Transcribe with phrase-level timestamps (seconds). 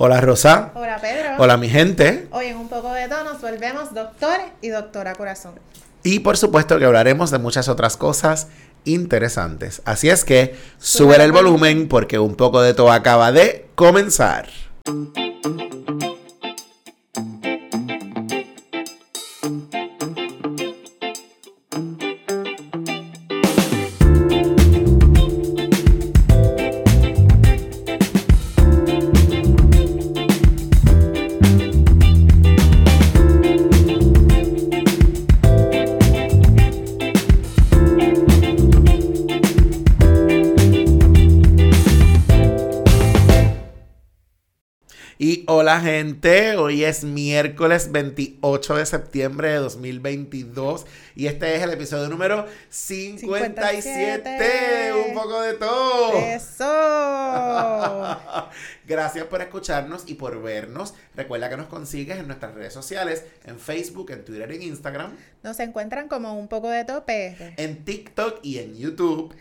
[0.00, 0.70] Hola Rosa.
[0.76, 1.30] Hola Pedro.
[1.38, 2.28] Hola mi gente.
[2.30, 5.54] Hoy en un poco de todo nos volvemos doctor y doctora corazón.
[6.04, 8.46] Y por supuesto que hablaremos de muchas otras cosas
[8.84, 9.82] interesantes.
[9.84, 14.48] Así es que sube el volumen porque un poco de todo acaba de comenzar.
[45.98, 54.92] Hoy es miércoles 28 de septiembre de 2022 y este es el episodio número 57,
[55.08, 56.16] un poco de todo.
[56.18, 56.66] Eso.
[58.86, 60.94] Gracias por escucharnos y por vernos.
[61.16, 65.16] Recuerda que nos consigues en nuestras redes sociales, en Facebook, en Twitter, en Instagram.
[65.42, 67.54] Nos encuentran como un poco de tope.
[67.56, 69.34] En TikTok y en YouTube.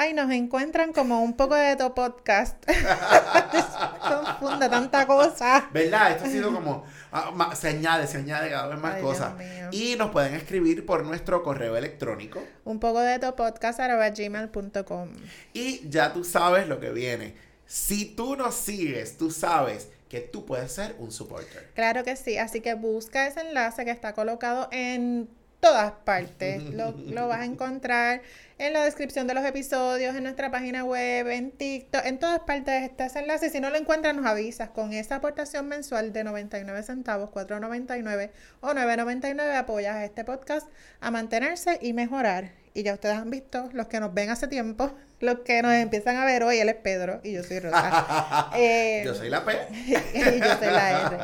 [0.00, 2.54] Ay, nos encuentran como un poco de tu podcast.
[4.08, 5.68] Confunde tanta cosa.
[5.72, 6.12] ¿Verdad?
[6.12, 6.84] Esto ha sido como.
[7.10, 9.32] Ah, se añade, se añade cada vez más cosas.
[9.72, 12.40] Y nos pueden escribir por nuestro correo electrónico.
[12.64, 15.08] Un poco de tu podcast gmail.com.
[15.52, 17.34] Y ya tú sabes lo que viene.
[17.66, 21.72] Si tú nos sigues, tú sabes que tú puedes ser un supporter.
[21.74, 25.28] Claro que sí, así que busca ese enlace que está colocado en
[25.60, 26.62] todas partes.
[26.72, 28.22] Lo, lo, vas a encontrar
[28.58, 32.82] en la descripción de los episodios, en nuestra página web, en TikTok, en todas partes
[32.82, 33.50] está ese enlace.
[33.50, 34.70] Si no lo encuentras, nos avisas.
[34.70, 40.68] Con esa aportación mensual de 99 centavos, 4.99 o 9.99 apoyas a este podcast
[41.00, 42.50] a mantenerse y mejorar.
[42.78, 46.14] Y ya ustedes han visto, los que nos ven hace tiempo, los que nos empiezan
[46.16, 48.50] a ver hoy, él es Pedro y yo soy Rosa.
[48.54, 49.52] Eh, yo soy la P.
[49.84, 51.16] y yo soy la R.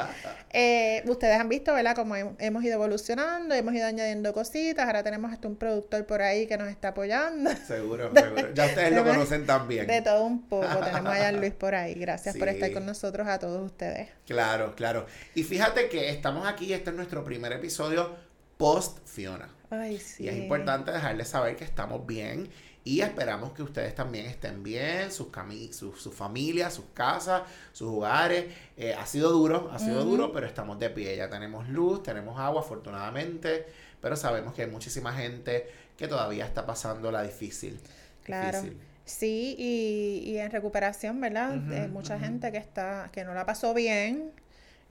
[0.50, 1.94] Eh, ustedes han visto, ¿verdad?
[1.94, 4.84] Como hemos ido evolucionando, hemos ido añadiendo cositas.
[4.86, 7.50] Ahora tenemos hasta un productor por ahí que nos está apoyando.
[7.66, 8.52] Seguro, seguro.
[8.52, 9.86] Ya ustedes lo conocen también.
[9.86, 10.66] De todo un poco.
[10.84, 11.94] Tenemos a Luis por ahí.
[11.94, 14.08] Gracias por estar con nosotros a todos ustedes.
[14.26, 15.06] Claro, claro.
[15.36, 18.16] Y fíjate que estamos aquí, este es nuestro primer episodio
[18.56, 19.53] post Fiona.
[19.70, 20.24] Ay, sí.
[20.24, 22.48] Y es importante dejarles saber que estamos bien
[22.86, 25.28] y esperamos que ustedes también estén bien, sus,
[25.72, 27.42] sus, sus familias, sus casas,
[27.72, 28.44] sus hogares.
[28.76, 31.16] Eh, ha sido duro, ha sido duro, pero estamos de pie.
[31.16, 33.66] Ya tenemos luz, tenemos agua, afortunadamente,
[34.02, 37.80] pero sabemos que hay muchísima gente que todavía está pasando la difícil.
[38.22, 38.62] Claro.
[39.06, 41.56] Sí, y, y, en recuperación, ¿verdad?
[41.88, 44.30] mucha gente que está, que no la pasó bien,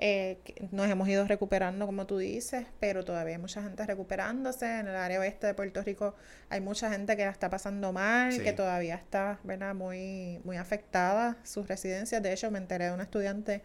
[0.05, 0.37] eh,
[0.71, 4.65] nos hemos ido recuperando, como tú dices, pero todavía hay mucha gente recuperándose.
[4.65, 6.13] En el área oeste de Puerto Rico
[6.49, 9.73] hay mucha gente que la está pasando mal, que todavía está ¿verdad?
[9.73, 12.21] Muy, muy afectada sus residencias.
[12.21, 13.61] De hecho, me enteré de un estudiante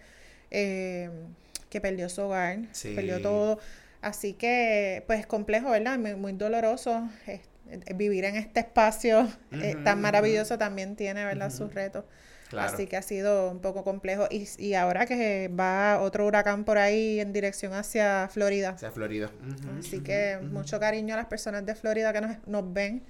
[0.52, 1.10] eh,
[1.70, 2.60] que perdió su hogar,
[2.94, 3.58] perdió todo.
[4.00, 5.98] Así que, pues, complejo, ¿verdad?
[5.98, 7.08] Muy, doloroso.
[7.96, 11.50] vivir en este espacio eh, tan maravilloso también tiene, ¿verdad?
[11.50, 12.04] Sus retos.
[12.56, 14.26] Así que ha sido un poco complejo.
[14.30, 18.70] Y, y ahora que va otro huracán por ahí en dirección hacia Florida.
[18.70, 19.30] Hacia Florida.
[19.78, 23.02] Así que mucho cariño a las personas de Florida que nos, nos ven.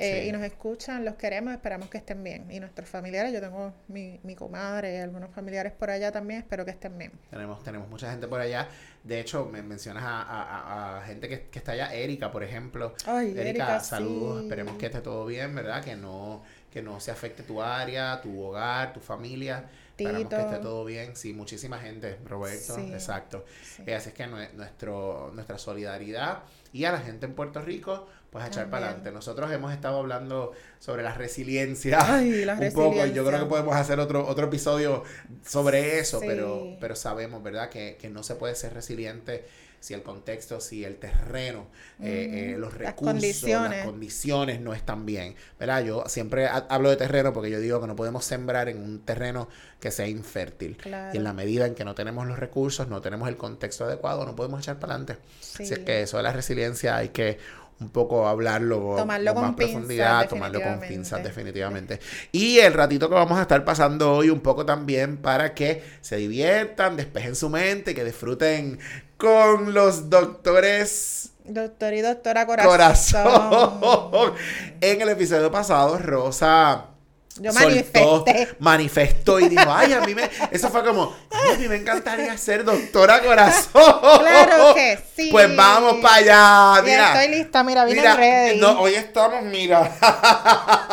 [0.00, 2.48] Eh, y nos escuchan, los queremos, esperamos que estén bien.
[2.52, 6.64] Y nuestros familiares, yo tengo mi, mi comadre y algunos familiares por allá también, espero
[6.64, 7.10] que estén bien.
[7.30, 8.68] Tenemos, tenemos mucha gente por allá.
[9.02, 12.94] De hecho, me mencionas a, gente que, está allá, Erika, por ejemplo.
[13.06, 15.82] Ay, Erika, saludos, esperemos que esté todo bien, ¿verdad?
[15.82, 19.68] Que no que no se afecte tu área, tu hogar, tu familia.
[19.90, 21.16] Esperamos que esté todo bien.
[21.16, 22.78] Sí, muchísima gente, Roberto.
[22.78, 23.44] Exacto.
[23.84, 28.44] Eh, así es que nuestro, nuestra solidaridad y a la gente en Puerto Rico, pues
[28.44, 29.10] a echar para adelante.
[29.10, 33.04] Nosotros hemos estado hablando sobre la resiliencia Ay, la un poco.
[33.06, 35.02] Yo creo que podemos hacer otro, otro episodio
[35.44, 37.68] sobre eso, pero, pero sabemos, ¿verdad?
[37.68, 39.46] Que, que no se puede ser resiliente
[39.80, 41.66] si el contexto, si el terreno,
[42.00, 44.60] eh, eh, los recursos, las condiciones.
[44.60, 45.34] no están bien.
[45.58, 45.84] ¿verdad?
[45.84, 49.48] Yo siempre hablo de terreno porque yo digo que no podemos sembrar en un terreno
[49.80, 50.76] que sea infértil.
[51.12, 54.26] Y en la medida en que no tenemos los recursos, no tenemos el contexto adecuado,
[54.26, 55.22] no podemos echar para adelante.
[55.40, 57.38] Así es que eso de la resiliencia hay que
[57.80, 62.00] un poco hablarlo tomarlo con, más profundidad, tomarlo con pinzas definitivamente.
[62.32, 66.16] Y el ratito que vamos a estar pasando hoy un poco también para que se
[66.16, 68.78] diviertan, despejen su mente, que disfruten
[69.16, 73.80] con los doctores Doctor y doctora corazón.
[74.82, 76.97] en el episodio pasado, Rosa
[77.40, 78.48] Yo manifesté.
[78.58, 82.36] manifestó y dijo, ay, a mí me, eso fue como, ay, a mí me encantaría
[82.36, 83.82] ser doctora corazón.
[84.18, 85.28] Claro que sí.
[85.30, 87.20] Pues vamos para allá, mira.
[87.20, 88.60] estoy lista, mira, vine ready.
[88.60, 89.92] No, hoy estamos, mira.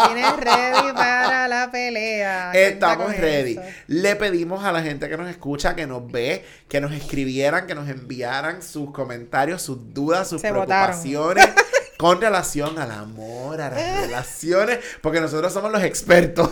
[0.09, 2.51] Vine ready para la pelea.
[2.53, 3.59] Estamos ready.
[3.87, 7.75] Le pedimos a la gente que nos escucha, que nos ve, que nos escribieran, que
[7.75, 11.47] nos enviaran sus comentarios, sus dudas, sus preocupaciones.
[11.97, 16.49] con relación al amor, a las relaciones, porque nosotros somos los expertos.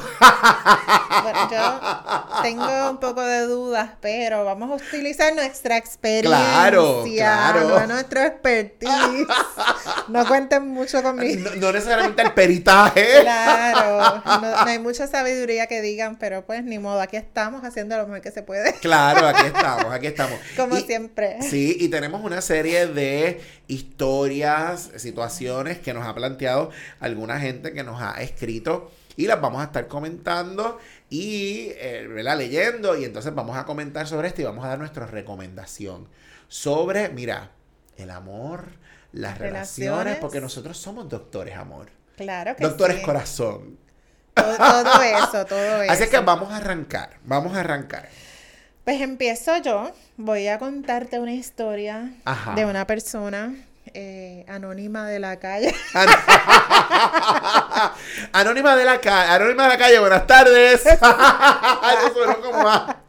[1.24, 7.80] Bueno, yo tengo un poco de dudas, pero vamos a utilizar nuestra experiencia, claro, claro.
[7.82, 9.28] no nuestro expertise.
[10.08, 11.50] No cuenten mucho conmigo.
[11.58, 13.22] No, necesariamente el peritaje.
[13.22, 18.08] Claro, no, hay mucha sabiduría que digan, pero pues ni modo, aquí estamos haciendo lo
[18.08, 18.74] mejor que se puede.
[18.82, 20.40] Claro, aquí estamos, aquí estamos.
[20.58, 21.38] Como siempre.
[21.42, 27.84] Sí, y tenemos una serie de historias, situaciones que nos ha planteado alguna gente que
[27.84, 33.58] nos ha escrito y las vamos a estar comentando y eh, leyendo y entonces vamos
[33.58, 36.08] a comentar sobre esto y vamos a dar nuestra recomendación
[36.48, 37.52] sobre, mira,
[37.98, 38.66] el amor,
[39.12, 41.90] las relaciones, porque nosotros somos doctores amor.
[42.18, 43.78] Claro que Doctores corazón.
[44.34, 45.92] Todo, todo, eso, todo eso.
[45.94, 48.10] Así que vamos a arrancar, vamos a arrancar.
[48.84, 49.92] Pues empiezo yo.
[50.18, 52.12] Voy a contarte una historia
[52.56, 53.56] de una persona
[53.94, 55.74] eh, anónima de la calle.
[58.34, 60.84] anónima de la calle, anónima de la calle, buenas tardes.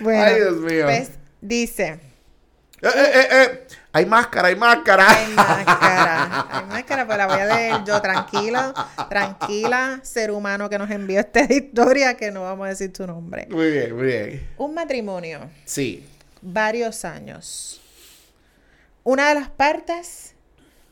[0.00, 0.84] Bueno, Ay, Dios mío.
[0.84, 1.10] Pues
[1.40, 1.98] dice.
[2.80, 5.10] Eh, eh, eh, hay máscara, hay máscara.
[5.10, 8.72] Hay máscara, hay máscara, pues la voy a leer yo tranquila,
[9.08, 13.46] tranquila, ser humano que nos envió esta historia, que no vamos a decir tu nombre.
[13.50, 14.48] Muy bien, muy bien.
[14.56, 15.50] Un matrimonio.
[15.64, 16.08] Sí.
[16.40, 17.81] Varios años.
[19.04, 20.34] Una de las partes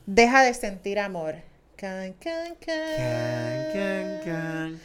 [0.07, 1.37] deja de sentir amor.
[1.77, 2.57] Can, can,
[4.25, 4.81] can.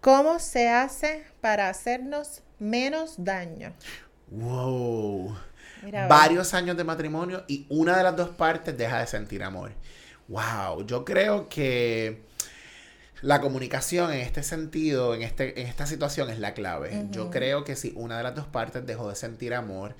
[0.00, 3.72] ¿Cómo se hace para hacernos menos daño?
[4.28, 5.36] Wow
[6.08, 9.72] varios años de matrimonio y una de las dos partes deja de sentir amor.
[10.28, 12.22] Wow, yo creo que
[13.22, 17.06] la comunicación en este sentido, en, este, en esta situación es la clave.
[17.10, 19.94] Yo creo que si una de las dos partes dejó de sentir amor,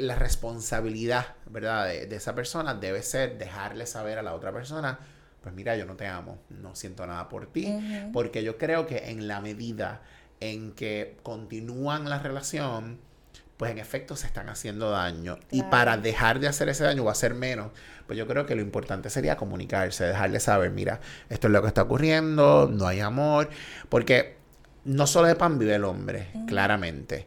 [0.00, 1.86] la responsabilidad, ¿verdad?
[1.86, 4.98] De, esa persona debe ser dejarle saber a la otra persona,
[5.42, 7.74] pues mira, yo no te amo, no siento nada por ti,
[8.12, 10.02] porque yo creo que en la medida
[10.40, 12.98] en que continúan la relación,
[13.56, 15.38] pues en efecto se están haciendo daño.
[15.50, 17.70] Y para dejar de hacer ese daño o hacer menos,
[18.06, 21.68] pues yo creo que lo importante sería comunicarse, dejarle saber, mira, esto es lo que
[21.68, 23.48] está ocurriendo, no hay amor,
[23.88, 24.36] porque
[24.84, 27.26] no solo de pan vive el hombre, claramente.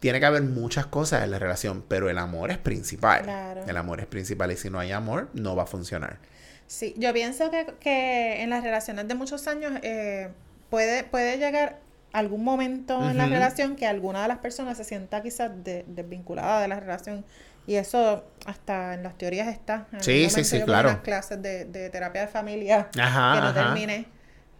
[0.00, 3.28] Tiene que haber muchas cosas en la relación, pero el amor es principal.
[3.66, 6.18] El amor es principal y si no hay amor, no va a funcionar.
[6.66, 10.30] Sí, yo pienso que, que en las relaciones de muchos años eh,
[10.68, 11.78] puede, puede llegar
[12.12, 16.68] algún momento en la relación que alguna de las personas se sienta quizás desvinculada de
[16.68, 17.24] la relación.
[17.66, 19.86] Y eso hasta en las teorías está.
[19.92, 20.88] En sí, sí, sí, claro.
[20.88, 24.06] En las clases de, terapia de familia que no termine.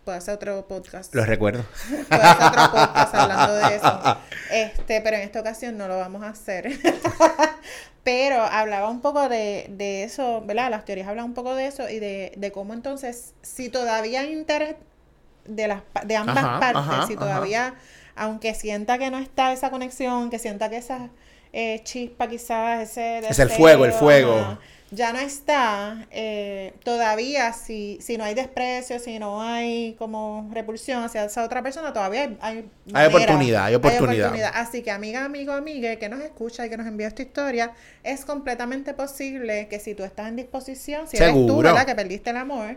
[0.06, 1.12] Puedo hacer otro podcast.
[1.17, 1.64] Lo recuerdo.
[2.08, 4.19] Puedo hacer otro podcast hablando de eso.
[4.53, 6.79] Este, pero en esta ocasión no lo vamos a hacer.
[8.05, 10.70] pero hablaba un poco de, de eso, ¿verdad?
[10.70, 14.32] Las teorías hablan un poco de eso y de, de cómo entonces, si todavía hay
[14.32, 14.76] interés
[15.44, 17.75] de, las, de ambas partes, si todavía,
[18.14, 21.11] aunque sienta que no está esa conexión, que sienta que esa
[21.52, 23.29] eh, chispa quizás, ese...
[23.29, 24.56] es el fuego, el fuego.
[24.91, 31.03] Ya no está, eh, todavía si, si no hay desprecio, si no hay como repulsión
[31.03, 35.97] hacia esa otra persona, todavía hay, hay, oportunidad, hay oportunidad, Así que amiga, amigo, amiga
[35.97, 37.73] que nos escucha y que nos envía esta historia,
[38.05, 41.85] es completamente posible que si tú estás en disposición, si eres tú, ¿verdad?
[41.85, 42.76] Que perdiste el amor,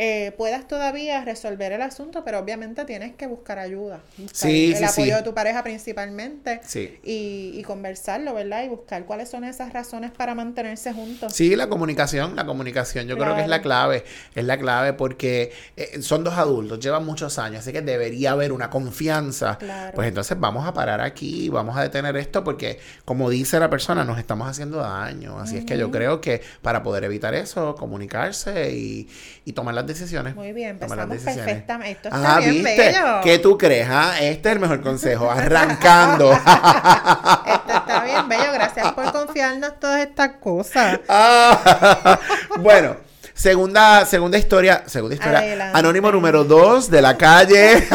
[0.00, 4.00] eh, puedas todavía resolver el asunto, pero obviamente tienes que buscar ayuda.
[4.32, 6.60] sí, el apoyo de tu pareja principalmente.
[7.02, 8.62] Y, y, conversarlo, ¿verdad?
[8.62, 11.32] Y buscar cuáles son esas razones para mantenerse juntos.
[11.32, 14.04] Sí, la comunicación, la comunicación yo creo que es la clave.
[14.36, 18.52] Es la clave porque eh, son dos adultos, llevan muchos años, así que debería haber
[18.52, 19.58] una confianza.
[19.96, 24.04] Pues entonces vamos a parar aquí, vamos a detener esto porque, como dice la persona,
[24.04, 25.40] nos estamos haciendo daño.
[25.40, 29.08] Así es que yo creo que para poder evitar eso, comunicarse y,
[29.44, 30.36] y tomar las decisiones.
[30.36, 31.90] Muy bien, empezamos perfectamente.
[31.90, 33.20] Esto está bien bello.
[33.24, 33.88] ¿Qué tú crees?
[33.90, 34.14] Ah?
[34.20, 36.32] Este es el mejor consejo, arrancando.
[36.32, 41.00] Esto está bien bello, gracias por confiarnos todas estas cosas.
[41.08, 42.20] Ah,
[42.60, 42.96] bueno,
[43.34, 45.72] segunda, segunda historia, segunda historia.
[45.74, 47.88] Anónimo número dos de la calle.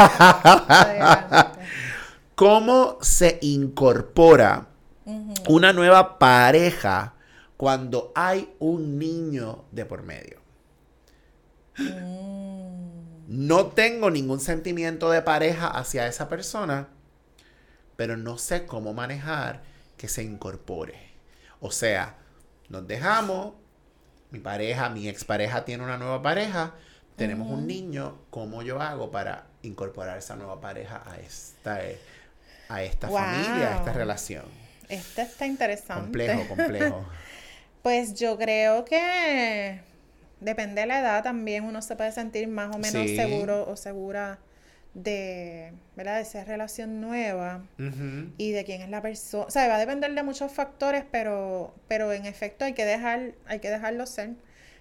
[2.34, 4.66] ¿Cómo se incorpora
[5.46, 7.14] una nueva pareja
[7.56, 10.43] cuando hay un niño de por medio?
[11.78, 12.64] Mm.
[13.26, 16.88] No tengo ningún sentimiento de pareja hacia esa persona,
[17.96, 19.62] pero no sé cómo manejar
[19.96, 20.94] que se incorpore.
[21.60, 22.16] O sea,
[22.68, 23.54] nos dejamos,
[24.30, 26.74] mi pareja, mi expareja tiene una nueva pareja,
[27.16, 31.80] tenemos un niño, ¿cómo yo hago para incorporar esa nueva pareja a esta,
[32.68, 34.44] a esta familia, a esta relación?
[34.88, 36.02] Este está interesante.
[36.02, 37.08] Complejo, complejo.
[37.82, 39.80] pues yo creo que
[40.44, 44.38] depende de la edad también uno se puede sentir más o menos seguro o segura
[44.94, 46.16] de, ¿verdad?
[46.16, 47.64] de esa relación nueva
[48.38, 49.44] y de quién es la persona.
[49.44, 53.32] O sea, va a depender de muchos factores, pero, pero en efecto hay que dejar,
[53.46, 54.30] hay que dejarlo ser.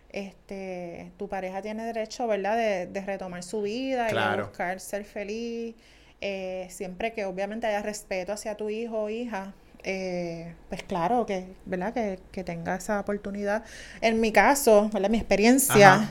[0.10, 5.76] Este, tu pareja tiene derecho, ¿verdad?, de, retomar su vida y de buscar ser feliz.
[6.22, 9.54] Eh, siempre que obviamente haya respeto hacia tu hijo o hija,
[9.84, 11.94] eh, pues claro, que, ¿verdad?
[11.94, 13.64] Que, tenga esa oportunidad.
[14.02, 15.10] En mi caso, ¿verdad?
[15.10, 16.10] Mi experiencia,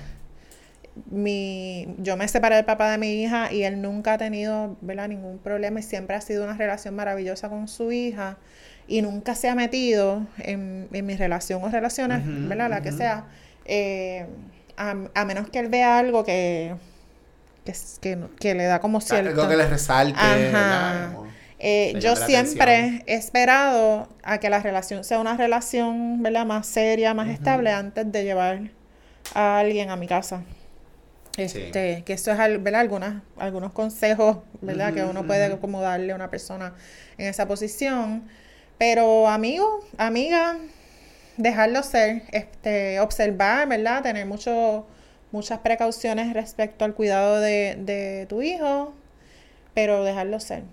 [1.10, 5.08] mi, yo me separé del papá de mi hija y él nunca ha tenido, ¿verdad?
[5.08, 8.36] Ningún problema y siempre ha sido una relación maravillosa con su hija
[8.86, 12.68] y nunca se ha metido en, en mi relación o relaciones, ¿verdad?
[12.68, 13.24] La que sea,
[13.64, 14.26] eh,
[14.76, 16.74] a, menos que él vea algo que,
[18.00, 19.30] que, le da como cierto...
[19.30, 20.20] Algo que le resalte,
[21.64, 26.44] eh, yo siempre he esperado a que la relación sea una relación, ¿verdad?
[26.44, 28.62] Más seria, más estable antes de llevar
[29.32, 30.42] a alguien a mi casa.
[31.36, 32.80] Este, que eso es, ¿verdad?
[32.80, 34.92] Algunas, algunos consejos, ¿verdad?
[34.92, 36.74] que uno puede como darle a una persona
[37.16, 38.24] en esa posición.
[38.76, 40.58] Pero amigo, amiga,
[41.36, 44.02] dejarlo ser, este, observar, ¿verdad?
[44.02, 44.84] Tener mucho,
[45.30, 48.94] muchas precauciones respecto al cuidado de, de tu hijo,
[49.74, 50.64] pero dejarlo ser.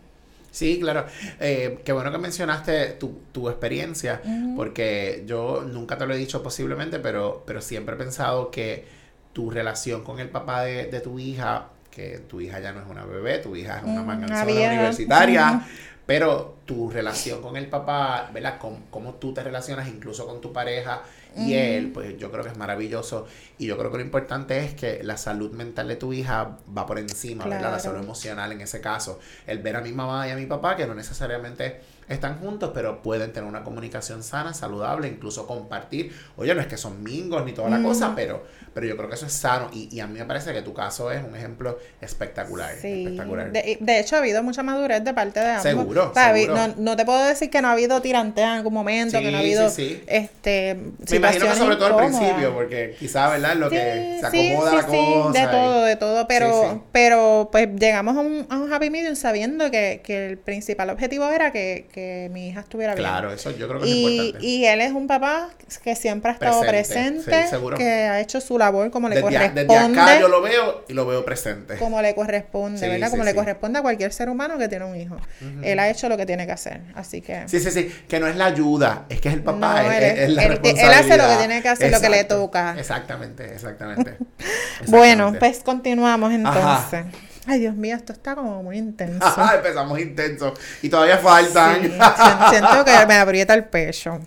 [0.52, 1.06] Sí, claro.
[1.40, 4.22] Eh, qué bueno que mencionaste tu, tu experiencia,
[4.56, 8.86] porque yo nunca te lo he dicho posiblemente, pero, pero siempre he pensado que
[9.34, 12.88] tu relación con el papá de, de tu hija, que tu hija ya no es
[12.90, 15.66] una bebé, tu hija es una mm, universitaria,
[16.06, 18.58] pero tu relación con el papá, ¿verdad?
[18.60, 21.04] cómo tú te relacionas incluso con tu pareja,
[21.38, 23.28] y él, pues yo creo que es maravilloso.
[23.58, 26.86] Y yo creo que lo importante es que la salud mental de tu hija va
[26.86, 27.72] por encima, ¿verdad?
[27.72, 29.20] La salud emocional en ese caso.
[29.46, 33.02] El ver a mi mamá y a mi papá, que no necesariamente están juntos, pero
[33.02, 36.12] pueden tener una comunicación sana, saludable, incluso compartir.
[36.38, 39.16] Oye, no es que son mingos ni toda la cosa, pero, pero yo creo que
[39.16, 39.70] eso es sano.
[39.72, 42.76] Y, y, a mí me parece que tu caso es un ejemplo espectacular.
[42.82, 43.04] Sí.
[43.04, 43.52] espectacular.
[43.52, 45.64] De, de, hecho, ha habido mucha madurez de parte de ambos.
[45.64, 46.14] Seguro.
[46.48, 49.38] No, no, te puedo decir que no ha habido tiranteo en algún momento, que no
[49.38, 49.70] ha habido.
[49.70, 50.76] Sí, este,
[51.10, 53.56] me imagino que sobre todo al principio, porque quizás, ¿verdad?
[53.56, 55.40] Lo que se acomoda la cosa.
[55.40, 56.28] de todo, de todo.
[56.28, 60.90] Pero, pero pues llegamos a un, a un happy medium sabiendo que, que el principal
[60.90, 61.99] objetivo era que que
[62.32, 63.08] mi hija estuviera bien.
[63.08, 64.46] Claro, eso yo creo que es importante.
[64.46, 65.50] Y él es un papá
[65.84, 67.46] que siempre ha estado presente,
[67.78, 69.66] que ha hecho su labor como le corresponde.
[69.66, 71.78] desde acá yo lo veo y lo veo presente.
[71.78, 73.10] Como le corresponde, ¿verdad?
[73.10, 75.18] Como le corresponde a cualquier ser humano que tiene un hijo.
[75.64, 77.48] Él ha hecho lo que tiene que hacer, así que...
[77.48, 80.44] Sí, sí, sí, que no es la ayuda, es que es el papá, es, la
[80.44, 82.76] él, él hace lo que tiene que hacer, lo que le toca.
[82.78, 84.18] Exactamente, exactamente.
[84.88, 87.06] bueno, pues continuamos entonces.
[87.50, 89.26] Ay, Dios mío, esto está como muy intenso.
[89.56, 90.54] Empezamos intenso.
[90.84, 91.82] Y todavía faltan.
[92.52, 94.20] siento que me aprieta el pecho.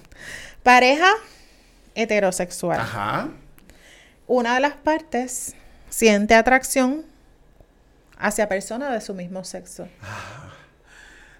[0.65, 1.09] Pareja
[1.95, 2.81] heterosexual.
[2.81, 3.29] Ajá.
[4.27, 5.55] Una de las partes
[5.89, 7.05] siente atracción
[8.19, 9.87] hacia personas de su mismo sexo.
[10.03, 10.53] Ah,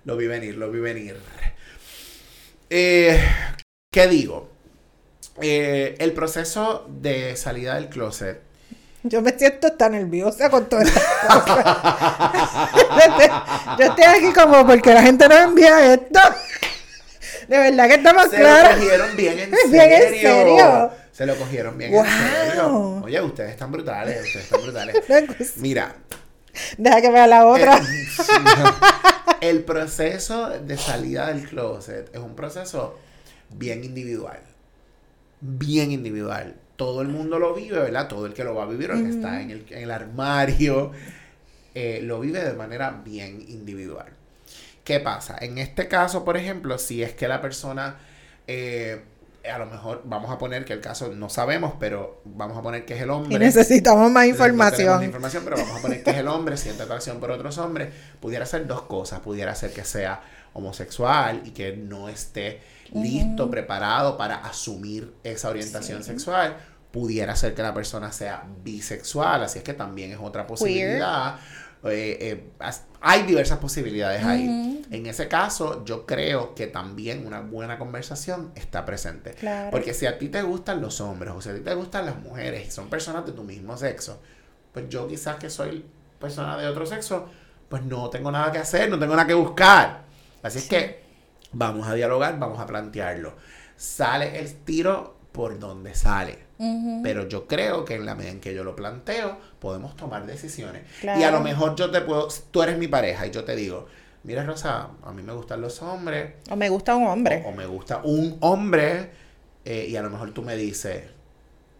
[0.05, 1.17] lo vi venir, lo vi venir.
[2.71, 3.21] Eh,
[3.93, 4.53] ¿Qué digo?
[5.41, 8.52] Eh, el proceso de salida del closet
[9.05, 11.01] yo me siento tan nerviosa con todo esto.
[13.79, 16.21] yo estoy aquí como porque la gente no envía esto.
[17.49, 18.71] De verdad que estamos claros.
[18.71, 20.91] Se lo cogieron bien en serio.
[21.11, 23.03] Se lo cogieron bien en serio.
[23.05, 24.97] Oye, ustedes están brutales, ustedes están brutales.
[25.57, 25.97] Mira.
[26.77, 27.81] Deja que vea la otra.
[29.41, 32.99] El proceso de salida del closet es un proceso
[33.51, 34.41] bien individual.
[35.41, 38.09] Bien individual todo el mundo lo vive, ¿verdad?
[38.09, 39.91] Todo el que lo va a vivir, o el que está en el, en el
[39.93, 40.91] armario,
[41.77, 44.09] eh, lo vive de manera bien individual.
[44.83, 45.37] ¿Qué pasa?
[45.41, 47.99] En este caso, por ejemplo, si es que la persona,
[48.49, 49.01] eh,
[49.49, 52.85] a lo mejor vamos a poner que el caso no sabemos, pero vamos a poner
[52.85, 53.37] que es el hombre.
[53.37, 54.99] Y necesitamos más información.
[54.99, 57.95] No información, pero vamos a poner que es el hombre, siente atracción por otros hombres.
[58.19, 59.21] Pudiera ser dos cosas.
[59.21, 60.21] Pudiera ser que sea
[60.53, 62.61] homosexual y que no esté
[62.93, 66.57] listo, preparado para asumir esa orientación sexual
[66.93, 71.39] pudiera ser que la persona sea bisexual, así es que también es otra posibilidad.
[71.85, 72.51] Eh, eh,
[73.01, 74.85] hay diversas posibilidades ahí.
[74.91, 79.35] En ese caso, yo creo que también una buena conversación está presente.
[79.71, 82.21] Porque si a ti te gustan los hombres o si a ti te gustan las
[82.21, 84.21] mujeres y son personas de tu mismo sexo,
[84.73, 85.85] pues yo quizás que soy
[86.21, 87.29] persona de otro sexo,
[87.69, 90.05] pues no tengo nada que hacer, no tengo nada que buscar.
[90.43, 91.03] Así es que
[91.53, 93.35] vamos a dialogar, vamos a plantearlo.
[93.77, 96.52] Sale el tiro por donde sale.
[97.03, 100.83] Pero yo creo que en la medida en que yo lo planteo, podemos tomar decisiones.
[101.03, 103.87] Y a lo mejor yo te puedo, tú eres mi pareja y yo te digo,
[104.23, 106.35] mira Rosa, a mí me gustan los hombres.
[106.51, 107.43] O me gusta un hombre.
[107.47, 109.11] O, me gusta un hombre.
[109.65, 111.05] Eh, y a lo mejor tú me dices,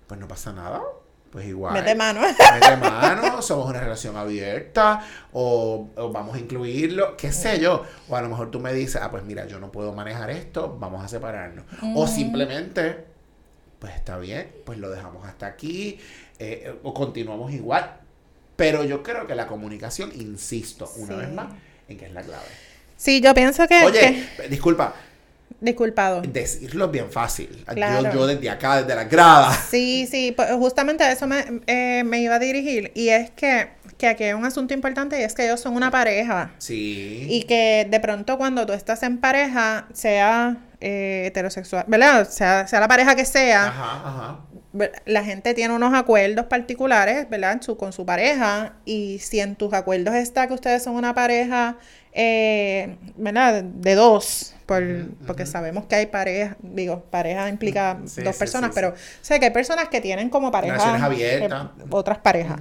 [0.07, 0.83] pues no pasa nada.
[1.31, 1.73] Pues igual.
[1.73, 2.21] Mete mano.
[2.55, 7.85] Mete mano, somos una relación abierta, o, vamos a incluirlo, qué sé yo.
[8.09, 10.77] O a lo mejor tú me dices, ah, pues mira, yo no puedo manejar esto,
[10.79, 11.65] vamos a separarnos.
[11.95, 13.12] O simplemente
[13.83, 15.99] pues está bien, pues lo dejamos hasta aquí
[16.39, 17.97] eh, o continuamos igual.
[18.55, 21.49] Pero yo creo que la comunicación, insisto, una vez más,
[21.89, 22.47] en que es la clave.
[22.97, 23.83] Sí, yo pienso que...
[23.83, 24.95] Oye, disculpa.
[25.61, 26.23] Disculpado.
[26.23, 27.65] Decirlo es bien fácil.
[27.75, 29.53] Yo, yo, desde acá, desde la grada.
[29.53, 32.93] Sí, sí, pues justamente a eso me, eh, me iba a dirigir.
[32.95, 35.93] Y es que que aquí hay un asunto importante y es que ellos son una
[35.93, 36.51] pareja.
[36.59, 37.27] Sí.
[37.31, 42.29] Y que de pronto cuando tú estás en pareja, sea eh, heterosexual, ¿verdad?
[42.29, 44.41] Sea, sea la pareja que sea, ajá, ajá.
[45.07, 47.61] la gente tiene unos acuerdos particulares, ¿verdad?
[47.79, 48.75] con su pareja.
[48.85, 51.77] Y si en tus acuerdos está que ustedes son una pareja,
[52.13, 53.63] eh, ¿verdad?
[53.63, 54.55] De dos
[55.27, 59.89] porque sabemos que hay parejas, digo, pareja implica dos personas, pero sé que hay personas
[59.89, 61.11] que tienen como pareja.
[61.17, 61.49] Eh,
[61.91, 62.61] otras parejas.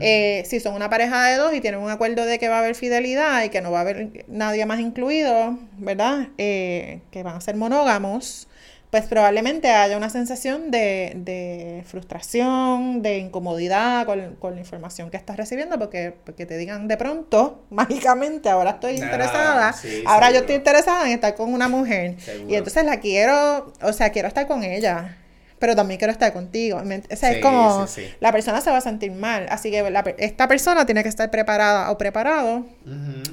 [0.00, 2.58] Eh, si son una pareja de dos y tienen un acuerdo de que va a
[2.60, 6.28] haber fidelidad y que no va a haber nadie más incluido, ¿verdad?
[6.38, 8.48] Eh, que van a ser monógamos,
[8.92, 15.78] pues probablemente haya una sensación de, frustración, de incomodidad con, la información que estás recibiendo,
[15.78, 21.12] porque, porque te digan de pronto, mágicamente, ahora estoy interesada, ahora yo estoy interesada en
[21.12, 22.16] estar con una mujer.
[22.46, 25.16] Y entonces la quiero, o sea, quiero estar con ella
[25.62, 26.82] pero también quiero estar contigo.
[26.82, 27.86] O sea, es como
[28.18, 29.46] la persona se va a sentir mal.
[29.48, 29.84] Así que
[30.18, 32.66] esta persona tiene que estar preparada o preparado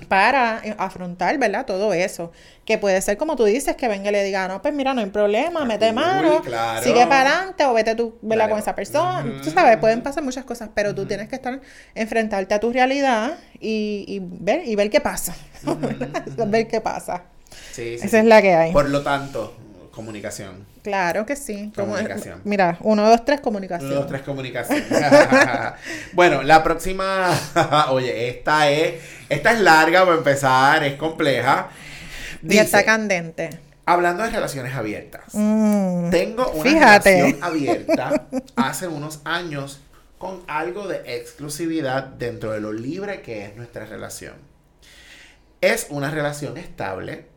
[0.07, 1.65] para eh, afrontar, ¿verdad?
[1.65, 2.31] Todo eso.
[2.65, 5.01] Que puede ser como tú dices, que venga y le diga, no, pues mira, no
[5.01, 6.43] hay problema, mete mano,
[6.83, 8.47] sigue para adelante o vete tú, ¿verdad?
[8.47, 9.41] Con esa persona.
[9.41, 11.59] Tú sabes, pueden pasar muchas cosas, pero tú tienes que estar,
[11.95, 15.35] enfrentarte a tu realidad y, y ver, y ver qué pasa.
[16.45, 17.23] ver qué pasa.
[17.75, 18.71] Esa es la que hay.
[18.71, 19.55] Por lo tanto,
[19.89, 20.67] comunicación.
[20.89, 21.71] Claro que sí.
[21.75, 22.41] Comunicación.
[22.45, 23.91] mira, uno, dos, tres, comunicación.
[23.91, 24.83] Uno, dos, tres, comunicación.
[26.13, 27.29] bueno, la próxima,
[27.91, 28.95] oye, esta es,
[29.29, 31.69] esta es larga para empezar, es compleja.
[32.41, 33.51] y está candente.
[33.85, 35.25] Hablando de relaciones abiertas.
[35.33, 38.25] Mm, tengo una relación abierta
[38.55, 39.81] hace unos años
[40.17, 44.33] con algo de exclusividad dentro de lo libre que es nuestra relación.
[45.61, 47.27] Es una relación estable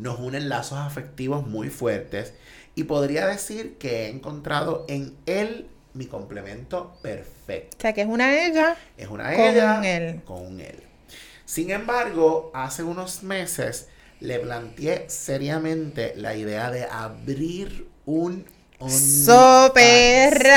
[0.00, 2.32] nos unen lazos afectivos muy fuertes
[2.80, 7.76] y podría decir que he encontrado en él mi complemento perfecto.
[7.76, 8.74] O sea, que es una ella.
[8.96, 10.22] Es una ella con él.
[10.24, 10.82] Con él.
[11.44, 13.88] Sin embargo, hace unos meses
[14.20, 18.46] le planteé seriamente la idea de abrir un
[18.88, 20.56] Soperra.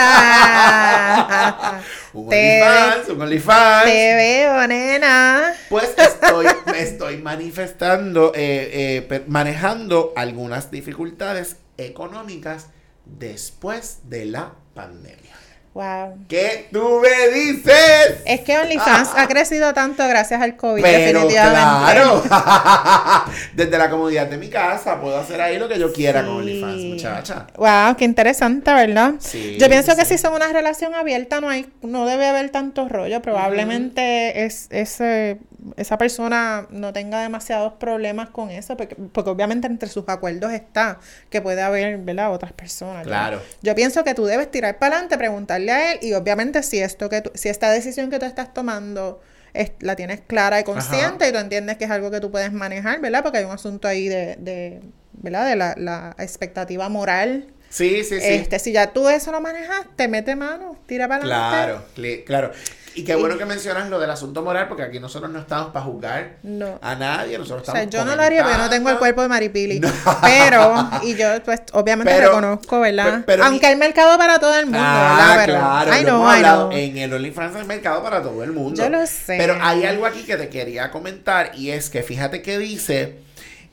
[2.14, 3.84] un OnlyFans, un OnlyFans.
[3.84, 5.54] Te veo, nena.
[5.68, 6.46] Pues estoy,
[6.78, 12.68] estoy manifestando, eh, eh, manejando algunas dificultades económicas
[13.06, 15.34] después de la pandemia.
[15.74, 16.26] Wow.
[16.30, 18.22] ¿Qué tú me dices?
[18.26, 22.24] Es que OnlyFans ha crecido tanto gracias al COVID, Pero Claro.
[23.56, 26.84] Desde la comodidad de mi casa puedo hacer ahí lo que yo quiera con OnlyFans,
[26.84, 27.48] muchacha.
[27.56, 29.16] Wow, qué interesante, ¿verdad?
[29.18, 32.88] Sí, yo pienso que si son una relación abierta no hay, no debe haber tanto
[32.88, 33.24] rollo.
[33.24, 35.40] Probablemente es ese
[35.78, 41.00] esa persona no tenga demasiados problemas con eso, porque, porque obviamente entre sus acuerdos está
[41.30, 42.34] que puede haber, ¿verdad?
[42.34, 43.06] Otras personas.
[43.06, 43.42] Claro.
[43.62, 47.10] Yo pienso que tú debes tirar para adelante, preguntarle a él y obviamente si esto
[47.10, 49.22] que si esta decisión que tú estás tomando
[49.54, 52.52] es, la tienes clara y consciente y tú entiendes que es algo que tú puedes
[52.52, 53.24] manejar, ¿verdad?
[53.24, 54.82] Porque hay un asunto ahí de, de
[55.14, 55.48] ¿verdad?
[55.48, 57.48] De la, la expectativa moral.
[57.70, 58.28] Sí, sí, sí.
[58.28, 61.84] Este, si ya tú eso lo manejas, te mete mano, tira para adelante.
[61.96, 62.52] Claro, claro.
[62.96, 65.86] Y qué bueno que mencionas lo del asunto moral, porque aquí nosotros no estamos para
[65.86, 66.38] juzgar
[66.82, 69.22] a nadie, nosotros estamos O sea, yo no lo haría porque no tengo el cuerpo
[69.22, 69.82] de Maripili.
[70.22, 73.26] Pero, y yo pues obviamente reconozco, ¿verdad?
[73.44, 77.66] Aunque hay mercado para todo el mundo, ah, Claro, ay, no, En el OnlyFans hay
[77.66, 78.82] mercado para todo el mundo.
[78.82, 79.36] Yo lo sé.
[79.38, 83.20] Pero hay algo aquí que te quería comentar y es que fíjate que dice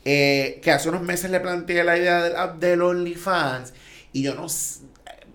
[0.05, 3.75] eh, que hace unos meses le planteé la idea del, del OnlyFans
[4.13, 4.47] y yo no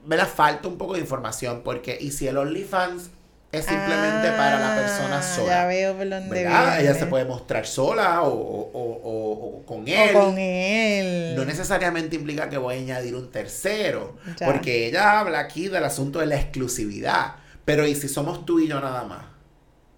[0.05, 3.09] me la falta un poco de información porque y si el OnlyFans
[3.57, 5.47] es simplemente para la persona ah, sola.
[5.47, 10.15] Ya veo por dónde Ella se puede mostrar sola o, o, o, con él.
[10.15, 11.35] O con él.
[11.35, 14.17] No necesariamente implica que voy a añadir un tercero.
[14.43, 17.35] Porque ella habla aquí del asunto de la exclusividad.
[17.65, 19.25] Pero ¿y si somos tú y yo nada más?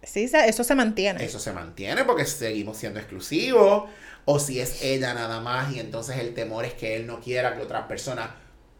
[0.03, 1.23] Sí, eso se mantiene.
[1.23, 3.89] Eso se mantiene porque seguimos siendo exclusivos.
[4.25, 7.55] O si es ella nada más y entonces el temor es que él no quiera
[7.55, 8.29] que otras personas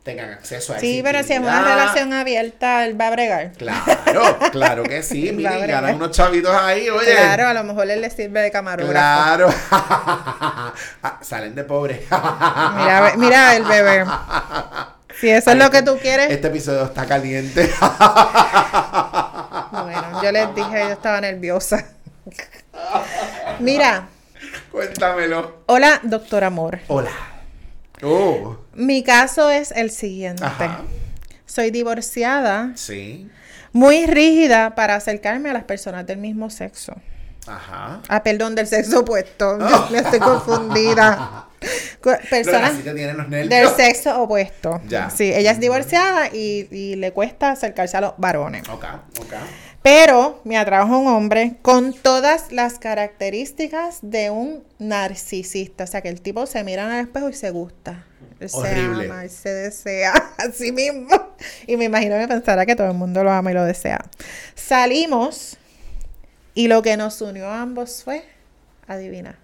[0.07, 3.51] tengan acceso a Sí, pero si es una relación abierta, él va a bregar.
[3.57, 5.33] Claro, claro que sí.
[5.33, 7.11] Mira, ganan unos chavitos ahí, oye.
[7.11, 8.91] Claro, a lo mejor él le sirve de camarógrafo.
[8.93, 9.49] Claro.
[11.01, 12.05] Ah, salen de pobre.
[12.09, 14.05] mira, mira el bebé.
[15.19, 16.29] Si eso es lo que tú quieres.
[16.29, 17.71] Este episodio está caliente.
[19.71, 21.85] bueno, yo les dije, yo estaba nerviosa.
[23.59, 24.07] Mira.
[24.71, 25.63] Cuéntamelo.
[25.65, 26.79] Hola, doctor Amor.
[26.87, 27.11] Hola.
[28.03, 28.66] Oh.
[28.77, 30.45] Mi caso es el siguiente.
[31.47, 32.73] Soy divorciada.
[32.75, 33.27] Sí.
[33.73, 36.93] Muy rígida para acercarme a las personas del mismo sexo.
[37.47, 38.01] Ajá.
[38.07, 39.57] Ah, perdón, del sexo opuesto.
[39.91, 41.47] me estoy confundida.
[42.29, 44.79] Personas del sexo opuesto.
[44.87, 45.09] Ya.
[45.09, 48.69] Sí, ella es divorciada y, le cuesta acercarse a los varones.
[48.69, 48.85] Ok,
[49.21, 49.33] ok.
[49.81, 55.85] Pero me atrajo un hombre con todas las características de un narcisista.
[55.85, 58.05] O sea, que el tipo se mira en el espejo y se gusta.
[58.45, 61.09] Se ama y se desea a sí mismo.
[61.65, 63.99] Y me imagino que pensará que todo el mundo lo ama y lo desea.
[64.55, 65.57] Salimos
[66.53, 68.23] y lo que nos unió a ambos fue,
[68.87, 69.37] adivina.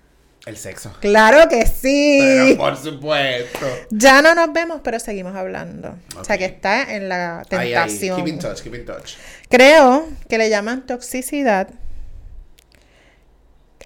[0.46, 0.94] El sexo.
[1.00, 2.18] Claro que sí.
[2.20, 3.66] Pero por supuesto.
[3.92, 5.96] Ya no nos vemos, pero seguimos hablando.
[6.18, 8.18] O sea que está en la tentación.
[8.18, 9.14] Keep in touch, keep in touch.
[9.50, 11.70] Creo que le llaman toxicidad.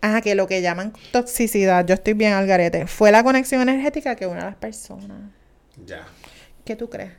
[0.02, 4.16] Ah, que lo que llaman toxicidad, yo estoy bien al garete, fue la conexión energética
[4.16, 5.32] que une a las personas.
[5.86, 6.06] Ya.
[6.66, 7.14] ¿Qué tú crees?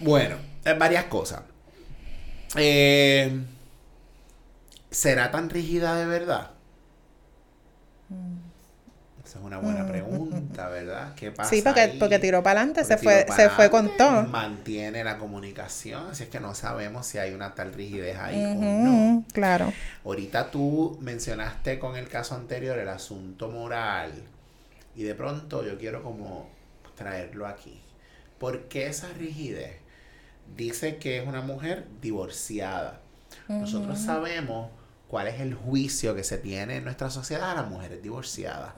[0.00, 0.36] Bueno,
[0.78, 1.42] varias cosas.
[2.56, 3.40] Eh,
[4.90, 6.50] ¿Será tan rígida de verdad?
[9.34, 11.12] Esa es una buena pregunta, ¿verdad?
[11.16, 11.50] ¿Qué pasa?
[11.50, 14.22] Sí, porque, porque tiró para adelante, se fue, se fue con todo.
[14.28, 18.54] Mantiene la comunicación, así es que no sabemos si hay una tal rigidez ahí o
[18.54, 19.24] no.
[19.32, 19.72] Claro.
[20.04, 24.12] Ahorita tú mencionaste con el caso anterior el asunto moral.
[24.94, 26.48] Y de pronto yo quiero como
[26.94, 27.80] traerlo aquí.
[28.38, 29.78] ¿Por qué esa rigidez?
[30.56, 33.00] Dice que es una mujer divorciada.
[33.48, 34.70] Nosotros sabemos
[35.08, 38.74] cuál es el juicio que se tiene en nuestra sociedad a las mujeres divorciadas.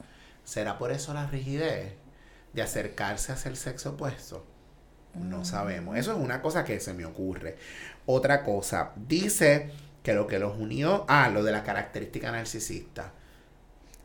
[0.47, 1.93] ¿Será por eso la rigidez
[2.53, 4.47] de acercarse hacia el sexo opuesto?
[5.13, 5.45] No mm.
[5.45, 5.97] sabemos.
[5.97, 7.57] Eso es una cosa que se me ocurre.
[8.07, 9.73] Otra cosa, dice
[10.05, 13.13] que lo que los unió, ah, lo de la característica narcisista.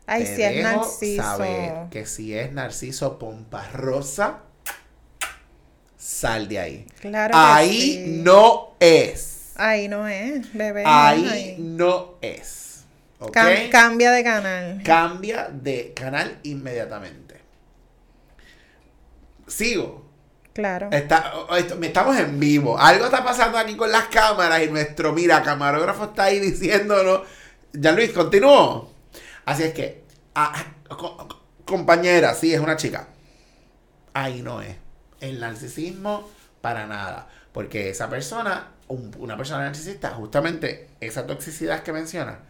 [0.04, 1.22] Ay, si es narciso.
[1.22, 4.40] saber que si es narciso pompa rosa,
[5.96, 6.86] sal de ahí.
[7.00, 7.34] Claro.
[7.36, 9.52] Ahí no es.
[9.54, 10.82] Ahí no es, bebé.
[10.84, 12.71] Ahí, no es.
[13.30, 14.82] Cambia de canal.
[14.84, 17.40] Cambia de canal inmediatamente.
[19.46, 20.10] Sigo.
[20.52, 20.88] Claro.
[20.90, 21.32] Está,
[21.82, 22.78] estamos en vivo.
[22.78, 27.22] Algo está pasando aquí con las cámaras y nuestro, mira, camarógrafo está ahí diciéndonos.
[27.72, 28.92] Ya Luis, continuó.
[29.44, 30.04] Así es que,
[30.34, 30.64] ah,
[31.64, 33.08] compañera, sí, es una chica.
[34.12, 34.76] Ahí no es.
[35.20, 36.28] El narcisismo,
[36.60, 37.28] para nada.
[37.52, 38.72] Porque esa persona
[39.18, 42.40] una persona narcisista, justamente esa toxicidad que menciona,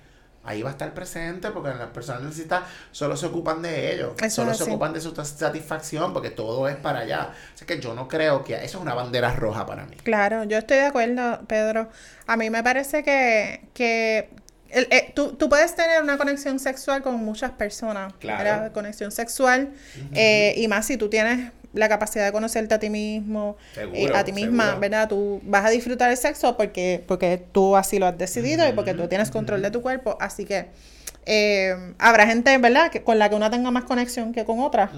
[0.44, 4.55] ahí va a estar presente porque las personas narcisistas solo se ocupan de ellos, solo
[4.55, 7.33] se ocupan de su satisfacción porque todo es para allá.
[7.55, 9.96] Así que yo no creo que eso es una bandera roja para mí.
[10.02, 11.88] Claro, yo estoy de acuerdo, Pedro.
[12.26, 14.31] A mí me parece que, que
[14.70, 18.72] eh, tú, tú, puedes tener una conexión sexual con muchas personas, claro.
[18.72, 19.72] conexión sexual,
[20.14, 24.24] eh, y más si tú tienes la capacidad de conocerte a ti mismo, eh, a
[24.24, 25.08] ti misma, ¿verdad?
[25.08, 28.94] Tú vas a disfrutar el sexo porque, porque tú así lo has decidido y porque
[28.94, 30.16] tú tienes control de tu cuerpo.
[30.20, 30.66] Así que
[31.24, 34.90] eh, habrá gente, ¿verdad?, que, con la que una tenga más conexión que con otra.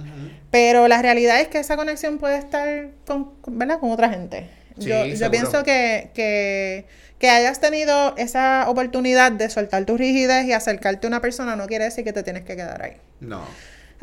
[0.50, 3.78] Pero la realidad es que esa conexión puede estar con, ¿verdad?
[3.78, 4.48] con otra gente.
[4.76, 6.86] yo, yo pienso que, que,
[7.20, 11.66] que hayas tenido esa oportunidad de soltar tu rigidez y acercarte a una persona no
[11.66, 12.96] quiere decir que te tienes que quedar ahí.
[13.20, 13.42] No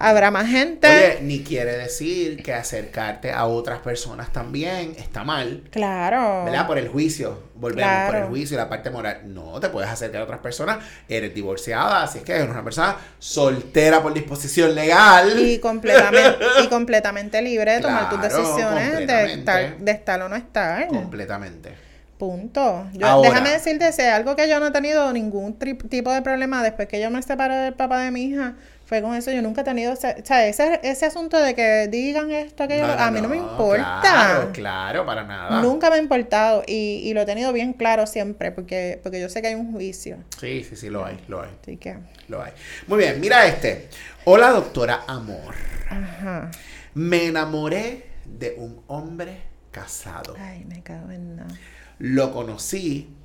[0.02, 0.88] habrá más gente.
[0.88, 5.64] Oye, ni quiere decir que acercarte a otras personas también está mal.
[5.72, 6.46] Claro.
[6.46, 6.68] ¿Verdad?
[6.68, 7.52] Por el juicio.
[7.56, 9.22] Volvemos por el juicio y la parte moral.
[9.26, 10.80] No, te puedes acercar a otras personas.
[11.08, 15.40] Eres divorciada, así es que eres una persona soltera por disposición legal.
[15.40, 20.36] Y completamente, y completamente libre de tomar tus decisiones de estar, de estar o no
[20.36, 20.88] estar.
[20.88, 21.92] Completamente.
[22.22, 22.88] Punto.
[22.94, 27.02] déjame decirte, si algo que yo no he tenido ningún tipo de problema después que
[27.02, 28.54] yo me separé del papá de mi hija,
[28.92, 29.32] fue con eso.
[29.32, 30.12] Yo nunca he tenido, o sea,
[30.46, 34.00] ese, ese asunto de que digan esto, aquello, a mí no, me importa.
[34.02, 35.62] Claro, claro, para nada.
[35.62, 39.30] Nunca me ha importado y, y, lo he tenido bien claro siempre porque, porque yo
[39.30, 40.18] sé que hay un juicio.
[40.38, 41.52] Sí, sí, sí, lo hay, lo hay.
[41.62, 42.00] Así que.
[42.28, 42.52] Lo hay.
[42.88, 43.88] Muy bien, mira este.
[44.26, 45.56] Hola, doctora Amor.
[45.90, 46.52] Ajá.
[46.94, 50.36] Me enamoré de un hombre casado.
[50.38, 51.58] Ay, me cago en nada.
[51.98, 53.16] Lo conocí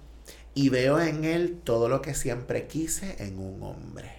[0.55, 4.16] y veo en él todo lo que siempre quise en un hombre.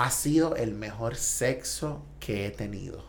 [0.00, 3.04] Ha sido el mejor sexo que he tenido.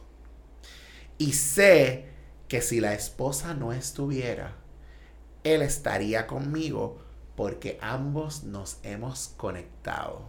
[1.17, 2.10] Y sé
[2.49, 4.58] que si la esposa no estuviera,
[5.45, 7.01] él estaría conmigo
[7.38, 10.25] porque ambos nos hemos conectado.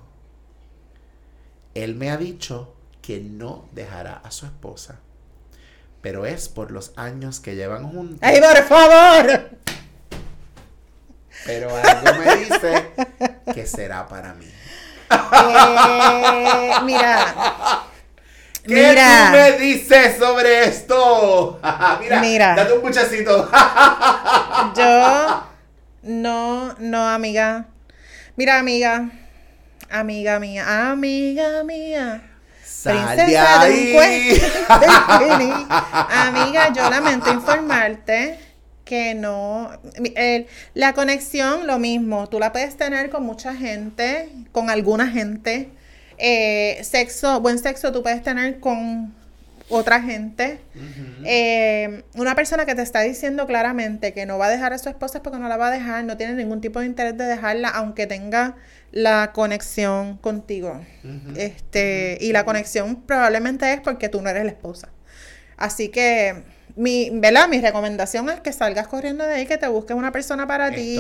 [1.75, 5.01] Él me ha dicho que no dejará a su esposa,
[6.01, 8.21] pero es por los años que llevan juntos.
[8.23, 9.51] ¡Ay, por favor!
[11.45, 12.93] Pero algo me dice
[13.53, 14.47] que será para mí.
[15.33, 17.35] Eh, mira.
[18.65, 21.61] ¿Qué mira, tú me dices sobre esto?
[22.01, 23.51] mira, mira, date un muchachito.
[24.77, 25.45] yo
[26.03, 27.67] no, no, amiga.
[28.37, 29.11] Mira, amiga.
[29.91, 32.23] Amiga mía, amiga mía.
[32.83, 33.95] Princesa de
[35.29, 35.67] un
[36.11, 38.39] Amiga, yo lamento informarte
[38.85, 39.71] que no.
[40.75, 42.29] la conexión, lo mismo.
[42.29, 45.71] Tú la puedes tener con mucha gente, con alguna gente.
[46.19, 49.15] Eh, sexo, buen sexo tú puedes tener con
[49.69, 50.61] otra gente.
[51.25, 54.89] Eh, una persona que te está diciendo claramente que no va a dejar a su
[54.89, 57.25] esposa es porque no la va a dejar, no tiene ningún tipo de interés de
[57.25, 58.57] dejarla, aunque tenga
[58.91, 60.85] la conexión contigo.
[61.37, 64.91] este, y la conexión probablemente es porque tú no eres la esposa.
[65.57, 66.43] Así que
[66.77, 67.49] mi, ¿verdad?
[67.49, 70.97] Mi recomendación es que salgas corriendo de ahí, que te busques una persona para ti.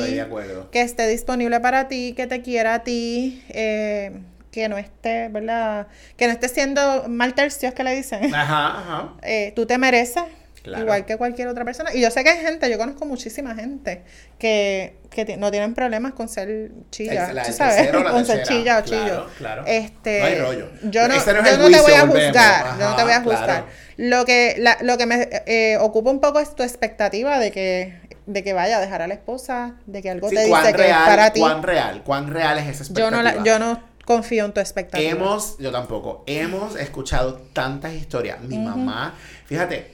[0.71, 3.43] Que esté disponible para ti, que te quiera a ti.
[3.49, 4.13] Eh,
[4.51, 5.87] que no esté, ¿verdad?
[6.17, 8.33] Que no esté siendo mal tercios que le dicen.
[8.35, 9.15] Ajá, ajá.
[9.23, 10.25] Eh, tú te mereces.
[10.65, 11.95] Igual que cualquier otra persona.
[11.95, 14.03] Y yo sé que hay gente, yo conozco muchísima gente
[14.39, 17.33] que, que no tienen problemas con ser chilla.
[17.45, 17.91] ¿tú sabes?
[18.11, 19.27] con ser chilla o chillo.
[19.39, 19.65] Claro.
[19.67, 20.69] Este, no hay rollo.
[20.85, 22.79] Yo no, yo no te voy a juzgar.
[22.79, 23.65] yo no te voy a juzgar.
[23.97, 28.03] Lo que, la, lo que me eh, ocupa un poco es tu expectativa de que
[28.25, 30.97] de que vaya a dejar a la esposa, de que algo te dice que es
[30.97, 31.41] para ti.
[31.41, 32.03] ¿Cuán real?
[32.05, 33.33] ¿Cuán real es esa expectativa?
[33.33, 35.11] Yo no, yo no confío en tu expectativa.
[35.11, 38.41] Hemos, yo tampoco, hemos escuchado tantas historias.
[38.43, 39.15] Mi mamá,
[39.47, 39.91] fíjate,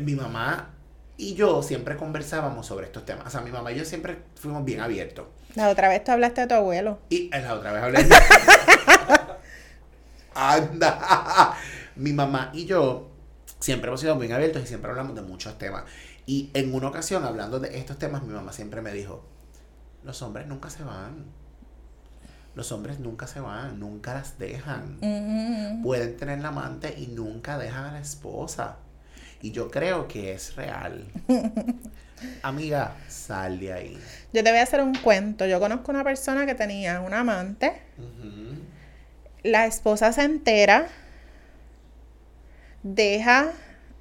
[0.00, 0.70] mi mamá
[1.16, 3.26] y yo siempre conversábamos sobre estos temas.
[3.26, 5.26] O sea, mi mamá y yo siempre fuimos bien abiertos.
[5.54, 6.98] La otra vez tú hablaste de tu abuelo.
[7.08, 8.14] Y la otra vez hablé de...
[10.34, 11.56] Anda.
[11.96, 13.10] mi mamá y yo
[13.58, 15.84] siempre hemos sido bien abiertos y siempre hablamos de muchos temas.
[16.26, 19.24] Y en una ocasión, hablando de estos temas, mi mamá siempre me dijo,
[20.04, 21.46] los hombres nunca se van
[22.56, 24.98] los hombres nunca se van, nunca las dejan.
[25.82, 28.78] Pueden tener la amante y nunca dejan a la esposa.
[29.46, 31.06] Y yo creo que es real.
[32.42, 33.98] Amiga, sal de ahí.
[34.32, 35.46] Yo te voy a hacer un cuento.
[35.46, 37.80] Yo conozco una persona que tenía un amante.
[39.44, 40.88] La esposa se entera.
[42.82, 43.52] Deja,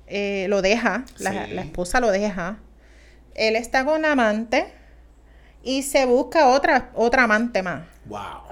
[0.07, 1.05] eh, lo deja.
[1.19, 2.57] La, la, esposa lo deja.
[3.35, 4.65] Él está con la amante
[5.61, 7.83] y se busca otra, otra amante más.
[8.05, 8.44] Wow.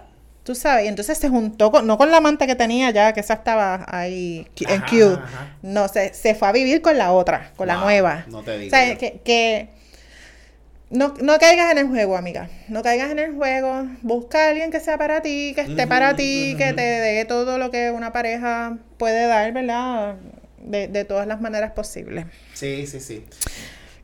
[0.43, 3.21] Tú sabes, y entonces se juntó con, no con la amante que tenía ya, que
[3.21, 5.17] esa estaba ahí en Q.
[5.61, 8.25] No, se, se fue a vivir con la otra, con la nueva.
[8.27, 8.67] No te digo.
[8.67, 9.69] O sea, que, que
[10.89, 12.49] no, no, caigas en el juego, amiga.
[12.67, 13.87] No caigas en el juego.
[14.01, 17.57] Busca a alguien que sea para ti, que esté para ti, que te dé todo
[17.57, 20.17] lo que una pareja puede dar, ¿verdad?
[20.59, 22.25] De, de todas las maneras posibles.
[22.53, 23.25] Sí, sí, sí.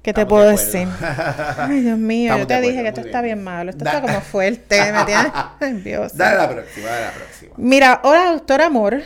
[0.10, 0.88] ¿Qué te puedo decir?
[1.58, 3.70] Ay, Dios mío, yo te dije que esto está bien malo.
[3.70, 5.84] Esto está como fuerte, ¿me entiendes?
[5.84, 6.18] Dios.
[6.18, 7.54] Dale la próxima, dale la próxima.
[7.58, 9.04] Mira, hola, doctor Amor.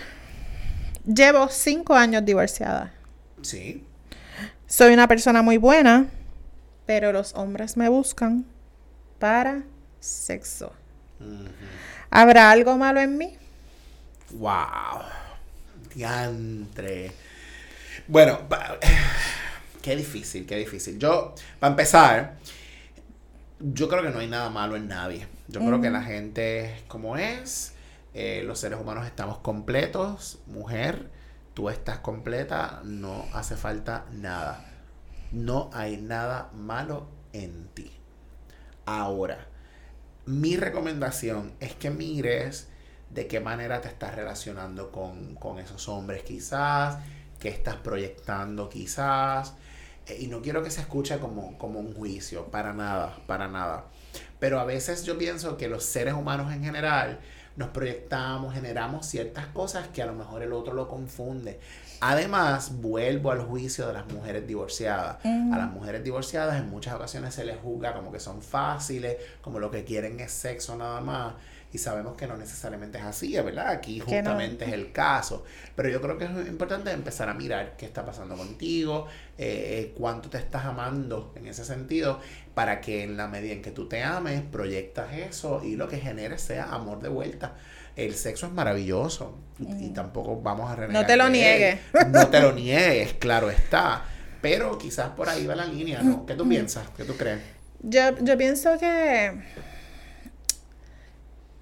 [1.06, 2.94] Llevo cinco años divorciada.
[3.42, 3.84] Sí.
[4.66, 6.06] Soy una persona muy buena,
[6.86, 8.46] pero los hombres me buscan
[9.20, 9.64] para
[10.00, 10.72] sexo.
[12.10, 13.38] ¿Habrá algo malo en mí?
[14.32, 15.02] Wow.
[15.94, 17.12] Diantre.
[18.08, 18.40] Bueno,
[19.84, 20.98] Qué difícil, qué difícil.
[20.98, 22.38] Yo, para empezar,
[23.60, 25.28] yo creo que no hay nada malo en nadie.
[25.50, 27.74] Yo creo que la gente es como es.
[28.14, 30.40] Eh, los seres humanos estamos completos.
[30.48, 31.12] Mujer,
[31.54, 32.80] tú estás completa.
[32.86, 34.66] No hace falta nada.
[35.34, 37.92] No hay nada malo en ti.
[38.86, 39.50] Ahora,
[40.26, 42.70] mi recomendación es que mires
[43.10, 47.00] de qué manera te estás relacionando con, con esos hombres quizás,
[47.38, 49.56] qué estás proyectando quizás,
[50.20, 53.86] y no quiero que se escuche como, como un juicio, para nada, para nada.
[54.40, 57.20] Pero a veces yo pienso que los seres humanos en general
[57.56, 61.60] nos proyectamos, generamos ciertas cosas que a lo mejor el otro lo confunde.
[62.02, 65.24] Además, vuelvo al juicio de las mujeres divorciadas.
[65.24, 69.60] A las mujeres divorciadas en muchas ocasiones se les juzga como que son fáciles, como
[69.60, 71.36] lo que quieren es sexo nada más.
[71.74, 73.70] Y sabemos que no necesariamente es así, ¿verdad?
[73.70, 75.44] Aquí justamente es el caso.
[75.76, 79.08] Pero yo creo que es importante empezar a mirar qué está pasando contigo,
[79.40, 82.20] eh, cuánto te estás amando en ese sentido,
[82.54, 85.98] para que en la medida en que tú te ames, proyectas eso y lo que
[85.98, 87.56] genere sea amor de vuelta.
[87.96, 89.94] El sexo es maravilloso y, mm.
[89.96, 91.02] tampoco vamos a renegar.
[91.02, 91.80] No te lo niegues.
[92.12, 94.06] No te lo niegues, claro está.
[94.44, 96.24] Pero quizás por ahí va la línea, ¿no?
[96.28, 96.50] ¿Qué tú mm.
[96.50, 96.88] piensas?
[96.96, 97.40] ¿Qué tú crees?
[97.82, 99.42] Yo, yo pienso que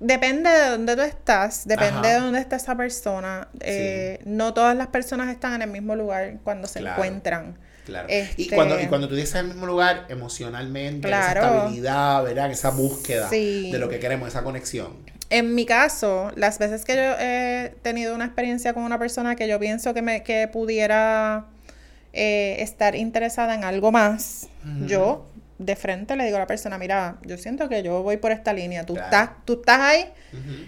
[0.01, 3.47] depende de dónde tú estás, depende de dónde está esa persona.
[3.61, 7.57] Eh, no todas las personas están en el mismo lugar cuando se encuentran.
[7.85, 8.07] Claro.
[8.09, 12.51] y, este cuando, y cuando tú dices en el mismo lugar, emocionalmente, esa estabilidad, ¿verdad?
[12.51, 14.97] Esa búsqueda de lo que queremos, esa conexión.
[15.29, 19.47] En mi caso, las veces que yo he tenido una experiencia con una persona que
[19.47, 21.45] yo pienso que me que pudiera
[22.13, 24.49] eh, estar interesada en algo más,
[24.85, 25.30] yo
[25.61, 28.53] de frente le digo a la persona, mira, yo siento que yo voy por esta
[28.53, 30.05] línea, tú, estás, tú estás ahí,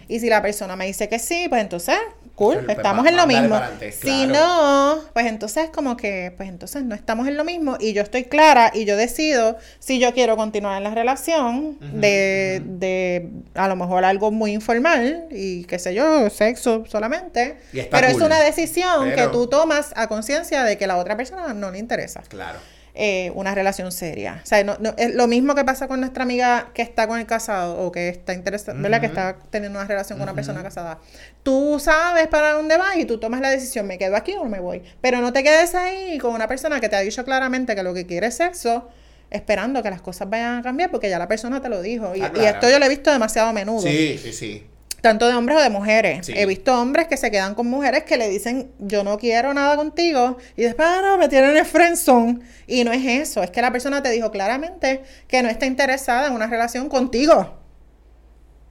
[0.08, 1.98] y si la persona me dice que sí, pues entonces
[2.36, 3.60] cool, pues estamos en lo mismo.
[4.02, 8.02] Si no, pues entonces como que, pues entonces no estamos en lo mismo y yo
[8.02, 13.68] estoy clara y yo decido si yo quiero continuar en la relación de, de a
[13.68, 17.58] lo mejor algo muy informal y qué sé yo, sexo solamente.
[17.72, 21.72] Pero es una decisión que tú tomas a conciencia de que la otra persona no
[21.72, 22.22] le interesa.
[22.28, 22.60] Claro.
[22.96, 24.42] Eh, una relación seria.
[24.44, 27.26] O sea, no, es lo mismo que pasa con nuestra amiga que está con el
[27.26, 29.00] casado o que está interesada, ¿verdad?
[29.00, 31.00] Que está teniendo una relación con una persona casada.
[31.42, 34.60] Tú sabes para dónde vas y tú tomas la decisión, me quedo aquí o me
[34.60, 34.84] voy.
[35.02, 37.96] Pero no te quedes ahí con una persona que te ha dicho claramente que lo
[37.96, 38.90] que quiere es sexo
[39.32, 42.16] esperando que las cosas vayan a cambiar porque ya la persona te lo dijo.
[42.16, 43.82] Y, ah, y esto yo lo he visto demasiado a menudo.
[43.82, 44.68] Sí, sí, sí
[45.04, 46.30] tanto de hombres o de mujeres.
[46.30, 49.76] He visto hombres que se quedan con mujeres que le dicen, yo no quiero nada
[49.76, 52.40] contigo, y después, ah, no, me tienen el friendzone.
[52.68, 56.28] Y no es eso, es que la persona te dijo claramente que no está interesada
[56.28, 57.63] en una relación contigo.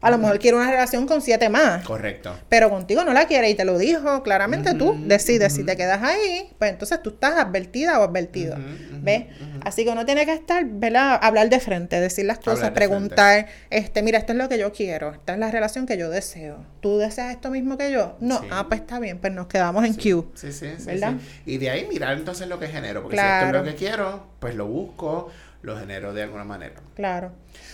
[0.03, 1.85] A lo mejor quiere una relación con siete más.
[1.85, 2.37] Correcto.
[2.49, 4.97] Pero contigo no la quiere y te lo dijo claramente tú.
[5.07, 8.57] Decides si te quedas ahí, pues entonces tú estás advertida o advertido.
[9.01, 9.27] ¿Ves?
[9.65, 11.19] Así que uno tiene que estar, ¿verdad?
[11.23, 15.13] Hablar de frente, decir las cosas, preguntar, este, mira, esto es lo que yo quiero,
[15.13, 16.65] esta es la relación que yo deseo.
[16.81, 18.17] ¿Tú deseas esto mismo que yo?
[18.21, 20.33] No, ah, pues está bien, pues nos quedamos en Q.
[20.35, 20.85] Sí, sí, sí.
[20.87, 21.15] ¿Verdad?
[21.47, 24.27] Y de ahí mirar entonces lo que genero, porque si esto es lo que quiero,
[24.41, 25.31] pues lo busco,
[25.63, 26.75] lo genero de alguna manera.
[26.97, 27.33] Claro.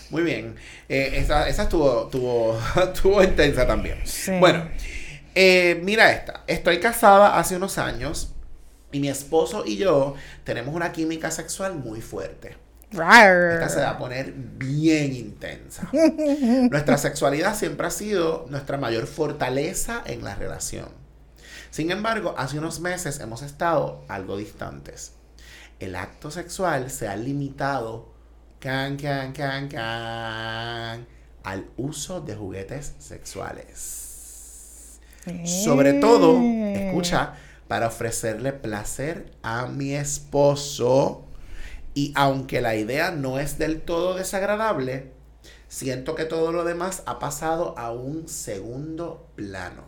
[0.09, 0.55] Muy bien.
[0.87, 4.01] Eh, esa, esa estuvo, tuvo, intensa también.
[4.39, 4.69] Bueno,
[5.35, 6.43] eh, mira esta.
[6.47, 8.33] Estoy casada hace unos años
[8.91, 12.57] y mi esposo y yo tenemos una química sexual muy fuerte.
[12.91, 15.87] Esta se va a poner bien intensa.
[16.71, 20.89] Nuestra sexualidad siempre ha sido nuestra mayor fortaleza en la relación.
[21.69, 25.13] Sin embargo, hace unos meses hemos estado algo distantes.
[25.79, 28.11] El acto sexual se ha limitado
[28.59, 31.07] can, can, can, can,
[31.43, 34.99] al uso de juguetes sexuales.
[35.45, 37.35] Sobre todo, escucha,
[37.67, 41.25] para ofrecerle placer a mi esposo.
[41.93, 45.11] Y aunque la idea no es del todo desagradable,
[45.67, 49.83] siento que todo lo demás ha pasado a un segundo plano.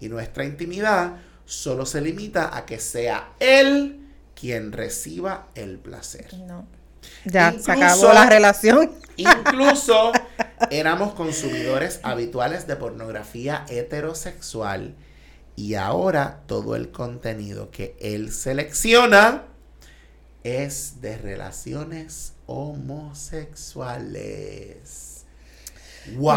[0.00, 4.00] Y nuestra intimidad solo se limita a que sea él
[4.34, 6.32] quien reciba el placer.
[6.46, 6.66] No.
[7.24, 8.92] Ya, se acabó la relación.
[9.16, 10.12] Incluso
[10.70, 14.94] éramos consumidores habituales de pornografía heterosexual
[15.56, 19.44] y ahora todo el contenido que él selecciona
[20.42, 25.13] es de relaciones homosexuales.
[26.12, 26.36] ¡Wow!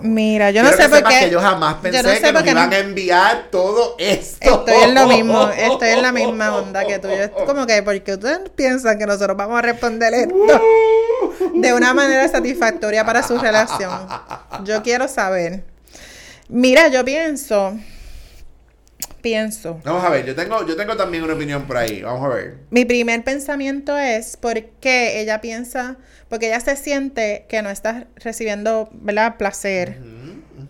[0.00, 1.20] Mira, yo no sé por qué.
[1.20, 4.64] Que yo jamás pensé que nos iban a enviar todo esto.
[4.66, 7.08] Estoy en lo mismo, estoy en la misma onda que tú.
[7.08, 11.60] Yo como que, porque ustedes piensan que nosotros vamos a responder esto uh.
[11.60, 13.90] de una manera satisfactoria para su relación.
[14.64, 15.64] Yo quiero saber.
[16.48, 17.74] Mira, yo pienso
[19.20, 19.80] pienso.
[19.84, 22.02] Vamos a ver, yo tengo, yo tengo también una opinión por ahí.
[22.02, 22.58] Vamos a ver.
[22.70, 25.96] Mi primer pensamiento es por qué ella piensa,
[26.28, 29.36] porque ella se siente que no está recibiendo, ¿verdad?
[29.36, 29.98] Placer.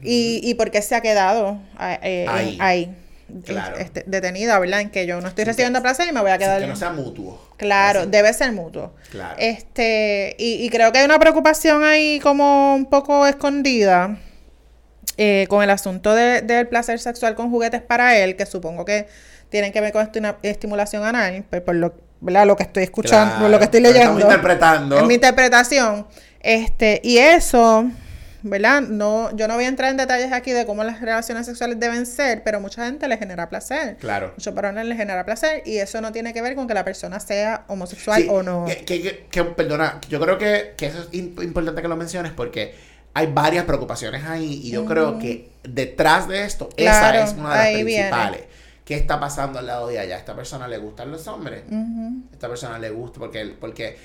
[0.03, 1.61] Y, y por qué se ha quedado
[2.03, 2.27] eh,
[2.59, 2.95] ahí.
[3.79, 4.81] Este, detenida, ¿verdad?
[4.81, 6.61] En que yo no estoy recibiendo placer y me voy a quedar.
[6.63, 7.39] que no sea mutuo.
[7.59, 8.95] Claro, debe ser mutuo.
[9.11, 9.35] Claro.
[9.39, 14.19] Este, y, y creo que hay una preocupación ahí como un poco escondida
[15.17, 19.09] eh, con el asunto del placer sexual con juguetes para él, que supongo que
[19.49, 20.09] tienen que ver con
[20.43, 24.21] estimulación anal, pues, por lo, lo que estoy escuchando, por lo que estoy leyendo.
[24.21, 24.99] interpretando.
[24.99, 26.07] En mi interpretación.
[26.41, 27.91] Este, y eso,
[28.43, 28.83] ¿verdad?
[28.83, 32.07] No, yo no voy a entrar en detalles aquí de cómo las relaciones sexuales deben
[32.07, 33.97] ser, pero mucha gente le genera placer.
[33.97, 34.33] Claro.
[34.37, 37.19] Muchos varones le genera placer y eso no tiene que ver con que la persona
[37.19, 38.67] sea homosexual o no.
[38.87, 42.75] Que, que, perdona, yo creo que, que eso es importante que lo menciones porque
[43.19, 47.73] hay varias preocupaciones ahí y yo creo que detrás de esto, esa es una de
[47.73, 48.43] las principales.
[48.85, 50.15] ¿Qué está pasando al lado de allá?
[50.15, 51.65] ¿A esta persona le gustan los hombres?
[51.71, 53.19] ¿A esta persona le gusta?
[53.19, 53.99] Porque, porque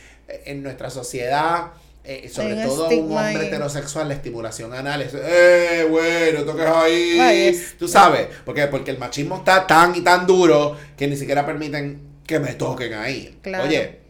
[0.46, 1.68] en nuestra sociedad,
[2.04, 7.62] eh, sobre todo un hombre heterosexual, la estimulación anal es, ¡eh, bueno, toques ahí!
[7.78, 12.02] Tú sabes, porque, porque el machismo está tan y tan duro que ni siquiera permiten
[12.26, 13.40] que me toquen ahí.
[13.64, 14.03] Oye,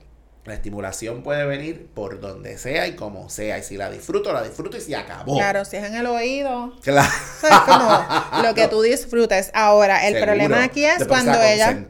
[0.45, 3.57] la estimulación puede venir por donde sea y como sea.
[3.59, 5.37] Y si la disfruto, la disfruto y se acabó.
[5.37, 6.73] Claro, si es en el oído.
[6.81, 7.09] Claro.
[7.43, 9.51] Es como lo que tú disfrutes.
[9.53, 11.85] Ahora, el problema aquí es cuando ella.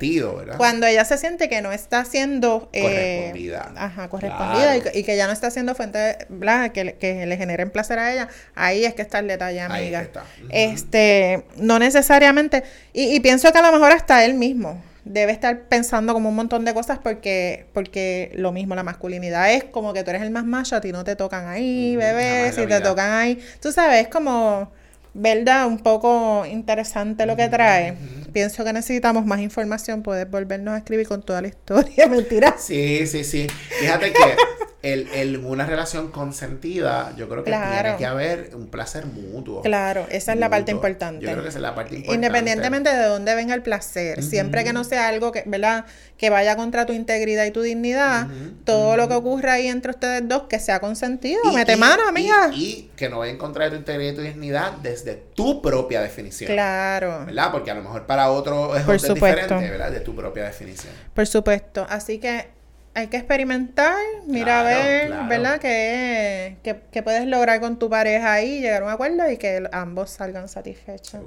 [0.57, 2.69] Cuando ella se siente que no está siendo.
[2.73, 3.71] Eh, correspondida.
[3.75, 4.77] Ajá, correspondida.
[4.93, 6.27] Y, que ya no está siendo fuente.
[6.29, 8.27] Bla, que, que, le generen placer a ella.
[8.53, 9.99] Ahí es que está el detalle, amiga.
[9.99, 10.23] Ahí está.
[10.49, 11.43] Este.
[11.57, 12.63] No necesariamente.
[12.93, 16.35] Y, y pienso que a lo mejor hasta él mismo debe estar pensando como un
[16.35, 20.31] montón de cosas porque, porque lo mismo, la masculinidad es como que tú eres el
[20.31, 23.39] más macho, a ti no te tocan ahí, bebé, si te tocan ahí.
[23.61, 24.71] Tú sabes, es como,
[25.13, 25.67] ¿verdad?
[25.67, 27.97] Un poco interesante lo que trae.
[28.31, 32.55] Pienso que necesitamos más información, puedes volvernos a escribir con toda la historia, mentira.
[32.57, 33.47] Sí, sí, sí.
[33.79, 39.05] Fíjate que el, el, una relación consentida, yo creo que tiene que haber un placer
[39.05, 39.61] mutuo.
[39.61, 41.25] Claro, esa es la parte importante.
[41.25, 42.15] Yo creo que esa es la parte importante.
[42.15, 45.86] Independientemente de dónde venga el placer, siempre que no sea algo que, ¿verdad?
[46.17, 48.27] Que vaya contra tu integridad y tu dignidad,
[48.65, 52.51] todo lo que ocurra ahí entre ustedes dos, que sea consentido, mete mano, amiga.
[52.53, 56.01] Y, que no vaya en contra de tu integridad y tu dignidad desde tu propia
[56.01, 56.51] definición.
[56.51, 57.25] Claro.
[57.25, 57.51] ¿Verdad?
[57.53, 59.91] Porque a lo mejor para otro es diferente, ¿verdad?
[59.91, 60.91] De tu propia definición.
[61.13, 61.88] Por supuesto.
[61.89, 62.62] Así que
[62.95, 65.59] hay que experimentar, mira a ver, ¿verdad?
[65.59, 70.11] Que, que, puedes lograr con tu pareja ahí, llegar a un acuerdo y que ambos
[70.11, 71.21] salgan satisfechos.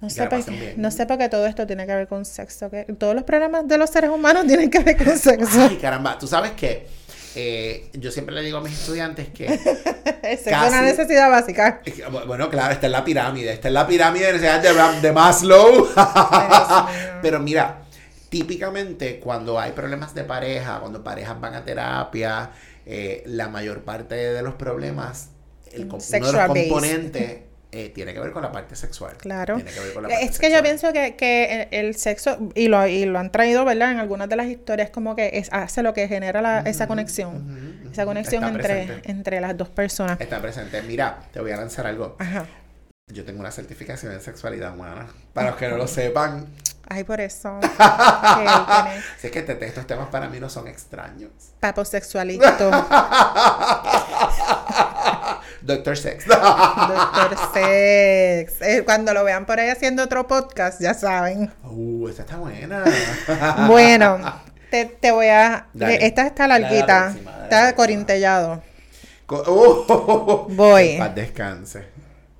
[0.00, 0.40] No sé, por,
[0.76, 2.68] no sé por qué todo esto tiene que ver con sexo.
[2.70, 5.60] Que todos los problemas de los seres humanos tienen que ver con sexo.
[5.60, 6.18] Ay, caramba.
[6.18, 6.86] Tú sabes que
[7.34, 9.46] eh, yo siempre le digo a mis estudiantes que.
[10.22, 11.80] es una necesidad básica.
[12.26, 13.52] Bueno, claro, esta es la pirámide.
[13.52, 15.88] Esta es la pirámide de necesidades de, de Maslow.
[17.22, 17.83] Pero mira,
[18.28, 22.50] típicamente cuando hay problemas de pareja, cuando parejas van a terapia,
[22.86, 25.30] eh, la mayor parte de los problemas,
[25.72, 27.38] el, uno de los componentes
[27.72, 29.16] eh, tiene que ver con la parte sexual.
[29.16, 29.56] Claro.
[29.58, 33.90] es que yo pienso que, el, sexo, y lo, y lo han traído, ¿verdad?
[33.90, 37.82] En algunas de las historias, como que es, hace lo que genera esa conexión.
[37.90, 40.20] esa conexión entre, entre las dos personas.
[40.20, 40.82] Está presente.
[40.82, 42.14] Mira, te voy a lanzar algo.
[42.20, 42.46] Ajá.
[43.08, 45.08] Yo tengo una certificación en sexualidad humana.
[45.32, 46.46] Para los que no lo sepan,
[46.88, 47.58] Ay, por eso.
[49.20, 51.30] si es que estos temas para mí no son extraños.
[51.60, 52.44] Paposexualito.
[55.62, 56.26] Doctor Sex.
[56.28, 58.60] Doctor Sex.
[58.60, 61.50] Eh, cuando lo vean por ahí haciendo otro podcast, ya saben.
[61.62, 62.84] Uh, esta está buena.
[63.66, 64.18] bueno,
[64.70, 65.68] te, te voy a.
[65.74, 67.14] esta está larguita.
[67.44, 68.62] está corintellado.
[69.26, 70.98] Uh, Voy.
[70.98, 71.86] Paz descanse.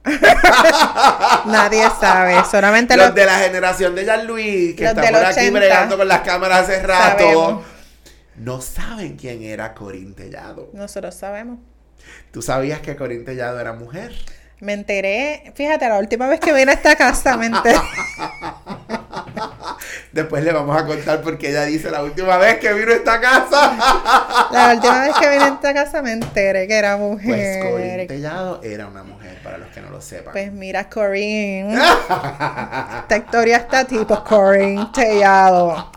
[1.46, 6.06] Nadie sabe, solamente los, de la generación de Jean-Louis, que está por aquí bregando con
[6.06, 7.64] las cámaras hace rato,
[8.36, 10.70] no saben quién era Corín Tellado.
[10.74, 11.58] Nosotros sabemos.
[12.32, 14.12] ¿Tú sabías que Corín Tellado era mujer?
[14.60, 17.78] Me enteré, fíjate, la última vez que vine a esta casa me enteré.
[20.12, 23.20] Después le vamos a contar porque ella dice la última vez que vino a esta
[23.20, 24.48] casa.
[24.52, 27.26] la última vez que vine a esta casa me enteré que era mujer.
[27.26, 29.13] Pues Corín Tellado era una mujer,
[29.44, 30.32] para los que no lo sepan.
[30.32, 31.72] Pues mira, Corín.
[31.78, 35.92] esta historia está tipo Corín Tellado.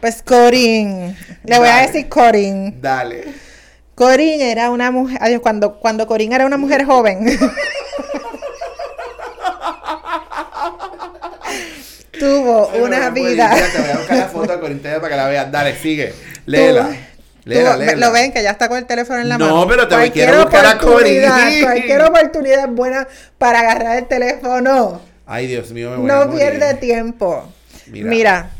[0.00, 1.16] Pues Corín.
[1.44, 2.80] Le voy a decir Corín.
[2.82, 3.32] Dale.
[3.94, 5.18] Corín era una mujer.
[5.22, 7.24] Adiós, cuando, cuando Corín era una mujer joven.
[12.18, 13.54] tuvo una vida.
[13.72, 15.52] te voy a buscar la foto de Corín para que la veas.
[15.52, 16.12] Dale, sigue.
[16.46, 16.90] Léela.
[17.44, 18.06] Léela, léela.
[18.06, 19.56] Lo ven que ya está con el teléfono en la mano.
[19.56, 20.78] No, pero te quiero buscar a.
[20.78, 23.06] Cualquier oportunidad es buena
[23.38, 25.00] para agarrar el teléfono.
[25.26, 27.52] Ay, Dios mío, me voy No pierde tiempo.
[27.86, 28.08] Mira.
[28.08, 28.50] Mira,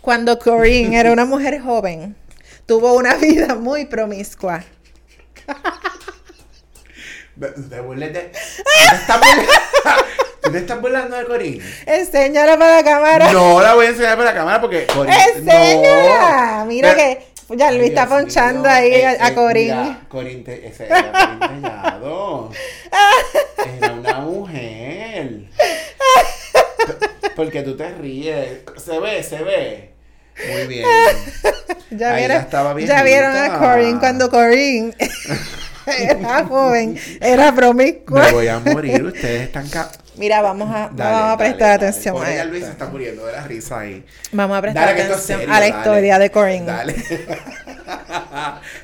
[0.00, 2.16] cuando Corinne era una mujer joven,
[2.66, 4.64] tuvo una vida muy promiscua.
[7.70, 8.32] ¿Te burles de...
[10.42, 11.62] ¿Tú te estás burlando de Corín?
[11.86, 13.32] Enséñala para la cámara.
[13.32, 15.12] No la voy a enseñar para la cámara porque Corín.
[15.12, 16.64] Enséñala.
[16.66, 19.66] Mira que ya Luis está ponchando ahí a, a, Corín.
[19.68, 22.50] Mira, Corín te, ese era Corín Tellado.
[23.78, 25.44] Era una mujer.
[27.36, 28.60] Porque tú te ríes.
[28.76, 29.92] Se ve, se ve.
[30.50, 30.86] Muy bien.
[31.90, 32.46] ya, vieron,
[32.86, 34.94] ya vieron a Corinne cuando Corinne
[35.98, 38.22] era joven, era promiscua.
[38.22, 39.66] Me voy a morir, ustedes están...
[40.14, 42.48] Mira, vamos a, vamos a prestar atención a esto.
[42.48, 44.04] Luis está muriendo de la risa ahí.
[44.32, 46.66] Vamos a prestar atención a la historia de Corinne.
[46.66, 46.94] Dale.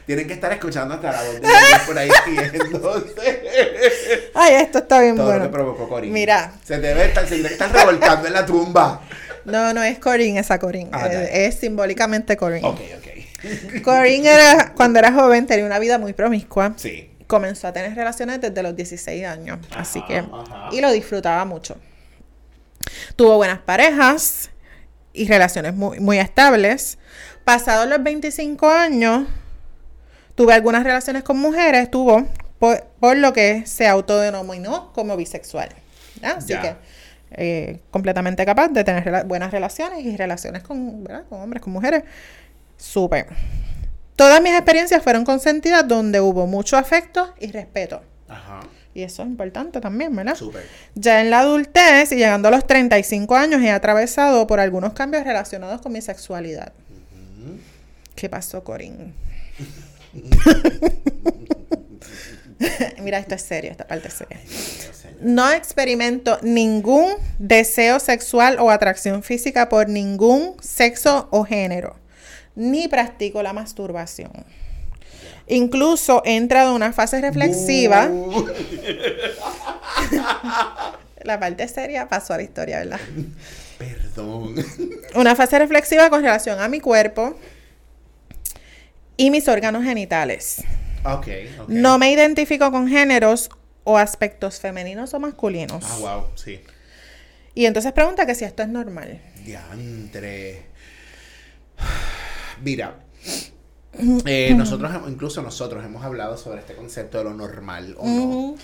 [0.07, 1.49] Tienen que estar escuchando hasta la voz de
[1.86, 4.30] por ahí riéndose.
[4.34, 5.44] Ay, esto está bien Todo bueno.
[5.44, 6.14] Lo que provocó Corinne.
[6.14, 6.53] Mira.
[6.64, 9.03] Se debe estar, se debe estar revolcando en la tumba.
[9.44, 10.90] No, no es Corinne esa Corinne.
[10.92, 12.66] Ah, es, simbólicamente Corinne.
[12.66, 13.07] Ok, ok.
[13.84, 16.74] Corinne era, cuando era joven, tenía una vida muy promiscua.
[16.76, 19.59] Sí comenzó a tener relaciones desde los 16 años.
[19.76, 20.24] así que,
[20.72, 21.76] y lo disfrutaba mucho.
[23.14, 24.51] Tuvo buenas parejas
[25.12, 26.99] y relaciones muy, muy estables.
[27.45, 29.28] Pasados los 25 años,
[30.34, 32.26] tuve algunas relaciones con mujeres, tuvo,
[32.59, 35.68] por, lo que se autodenominó como bisexual.
[36.22, 36.76] Así que,
[37.32, 42.05] eh, completamente capaz de tener buenas relaciones y relaciones con, con hombres, con mujeres.
[42.78, 43.26] Súper.
[44.16, 48.02] Todas mis experiencias fueron consentidas donde hubo mucho afecto y respeto.
[48.28, 48.60] Ajá.
[48.94, 50.34] Y eso es importante también, ¿verdad?
[50.34, 50.66] Súper.
[50.94, 55.24] Ya en la adultez y llegando a los 35 años he atravesado por algunos cambios
[55.24, 56.72] relacionados con mi sexualidad.
[58.16, 59.14] ¿Qué pasó, Corín?
[63.00, 64.40] Mira, esto es serio, esta parte es seria.
[65.20, 71.96] No experimento ningún deseo sexual o atracción física por ningún sexo o género
[72.59, 74.32] ni practico la masturbación.
[75.46, 78.11] Incluso he entrado en una fase reflexiva.
[81.22, 83.00] la parte seria pasó a la historia, ¿verdad?
[83.78, 84.56] Perdón.
[85.14, 87.38] Una fase reflexiva con relación a mi cuerpo
[89.16, 90.64] y mis órganos genitales.
[91.04, 93.50] Okay, No me identifico con géneros
[93.84, 95.84] o aspectos femeninos o masculinos.
[95.86, 96.61] Ah, wow, sí.
[97.54, 99.20] Y entonces pregunta que si esto es normal.
[99.44, 100.66] Diantre.
[102.62, 103.00] Mira,
[104.24, 108.54] eh, nosotros, incluso nosotros hemos hablado sobre este concepto de lo normal o no.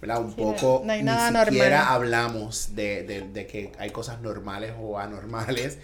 [0.00, 0.20] ¿verdad?
[0.20, 5.78] Un poco, no, hay ni siquiera hablamos de, que hay cosas normales o anormales.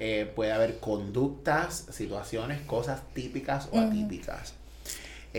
[0.00, 4.54] Eh, puede haber conductas, situaciones, cosas típicas o atípicas.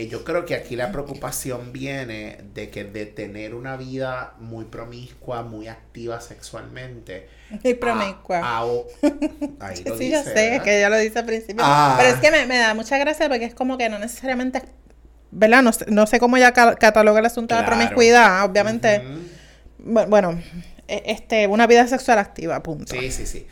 [0.00, 4.64] Eh, yo creo que aquí la preocupación viene de que de tener una vida muy
[4.64, 7.28] promiscua, muy activa sexualmente.
[7.62, 8.40] Muy promiscua.
[9.60, 11.62] ahí lo sí, yo sé, que ella lo dice al principio.
[11.62, 11.96] Ah.
[11.98, 14.62] Pero es que me, da mucha gracia porque es como que no necesariamente,
[15.32, 15.62] ¿verdad?
[15.88, 18.42] No, sé cómo ella cataloga el asunto de la promiscuidad.
[18.46, 19.02] Obviamente,
[19.76, 20.40] bueno,
[20.88, 22.94] e, este, una vida sexual activa, punto.
[22.94, 23.46] Sí, sí, sí.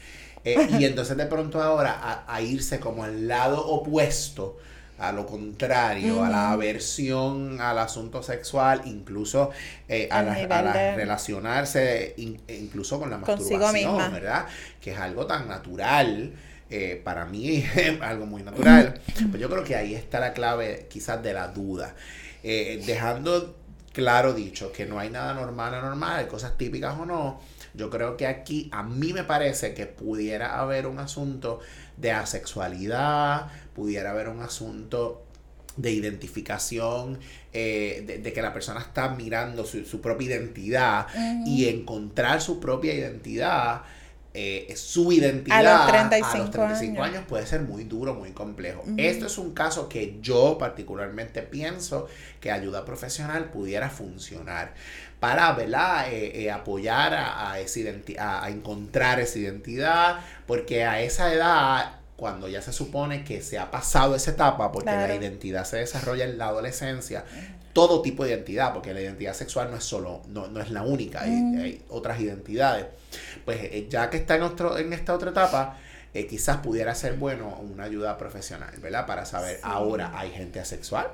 [0.45, 4.57] Eh, y entonces de pronto ahora a, a irse como al lado opuesto
[4.99, 9.51] a lo contrario, a la aversión al asunto sexual, incluso
[9.89, 14.47] eh, a, la, relacionarse incluso con la masturbación, ¿verdad?
[14.81, 16.33] Que es algo tan natural.
[16.71, 19.01] Eh, para mí es algo muy natural.
[19.31, 21.95] Pues yo creo que ahí está la clave quizás de la duda.
[22.43, 23.57] Eh, dejando
[23.93, 27.41] claro dicho que no hay nada normal o normal, hay cosas típicas o no.
[27.75, 31.61] Yo creo que aquí a mí me parece que pudiera haber un asunto
[31.97, 33.49] de asexualidad,
[33.79, 35.23] pudiera haber un asunto
[35.77, 37.21] de identificación,
[37.53, 41.07] eh, de, que la persona está mirando su, propia identidad
[41.47, 43.83] y encontrar su propia identidad,
[44.35, 47.25] eh, su identidad a los 35, años.
[47.29, 48.83] puede ser muy duro, muy complejo.
[48.97, 52.09] Esto es un caso que yo particularmente pienso
[52.41, 54.75] que ayuda profesional pudiera funcionar
[55.21, 55.57] para
[56.11, 60.19] eh, apoyar a, a, a encontrar esa identidad,
[60.49, 64.91] porque a esa edad cuando ya se supone que se ha pasado esa etapa, porque
[64.91, 67.25] la identidad se desarrolla en la adolescencia,
[67.73, 70.83] todo tipo de identidad, porque la identidad sexual no es solo, no, no es la
[70.83, 72.87] única, hay, otras identidades.
[73.45, 75.79] Pues eh, ya que está en, otro, en esta otra etapa,
[76.13, 79.07] eh, quizás pudiera ser bueno una ayuda profesional, ¿verdad?
[79.07, 81.07] Para saber, ahora hay gente asexual,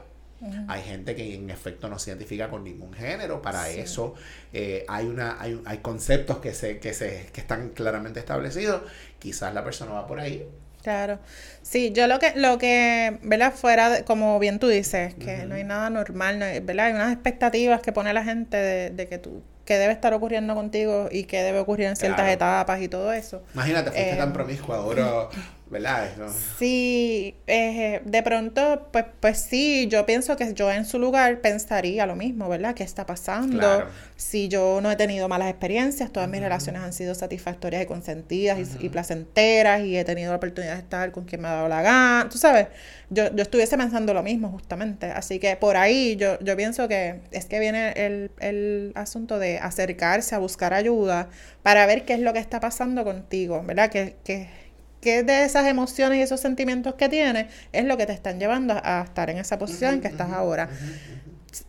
[0.68, 3.42] hay gente que en efecto no se identifica con ningún género.
[3.42, 4.14] Para eso
[4.54, 8.80] eh, hay, una, hay, hay, conceptos que, se, que, se, que están claramente establecidos.
[9.18, 10.48] Quizás la persona va por ahí
[10.84, 11.18] Claro.
[11.62, 13.54] Sí, yo lo que, lo que, ¿verdad?
[13.54, 16.86] Fuera, de, como bien tú dices, que no hay nada normal, no hay, ¿verdad?
[16.86, 20.54] Hay unas expectativas que pone la gente de, de que tú, que debe estar ocurriendo
[20.54, 23.42] contigo y que debe ocurrir en ciertas etapas y todo eso.
[23.54, 25.28] Imagínate, fuiste tan eh, promiscua ahora
[25.74, 26.08] ¿verdad?
[26.56, 32.06] Sí, eh, de pronto, pues, pues sí, yo pienso que yo en su lugar pensaría
[32.06, 32.74] lo mismo, ¿verdad?
[32.74, 33.88] ¿Qué está pasando?
[34.14, 38.76] Si yo no he tenido malas experiencias, todas mis relaciones han sido satisfactorias y consentidas
[38.78, 41.82] y, placenteras y he tenido la oportunidad de estar con quien me ha dado la
[41.82, 42.68] gana, tú sabes,
[43.10, 47.20] yo, yo estuviese pensando lo mismo justamente, así que por ahí yo, yo pienso que
[47.32, 51.28] es que viene el, el asunto de acercarse a buscar ayuda
[51.64, 53.90] para ver qué es lo que está pasando contigo, ¿verdad?
[53.90, 54.63] Que, que
[55.04, 58.74] qué de esas emociones y esos sentimientos que tienes es lo que te están llevando
[58.82, 60.68] a, estar en esa posición en que estás ahora.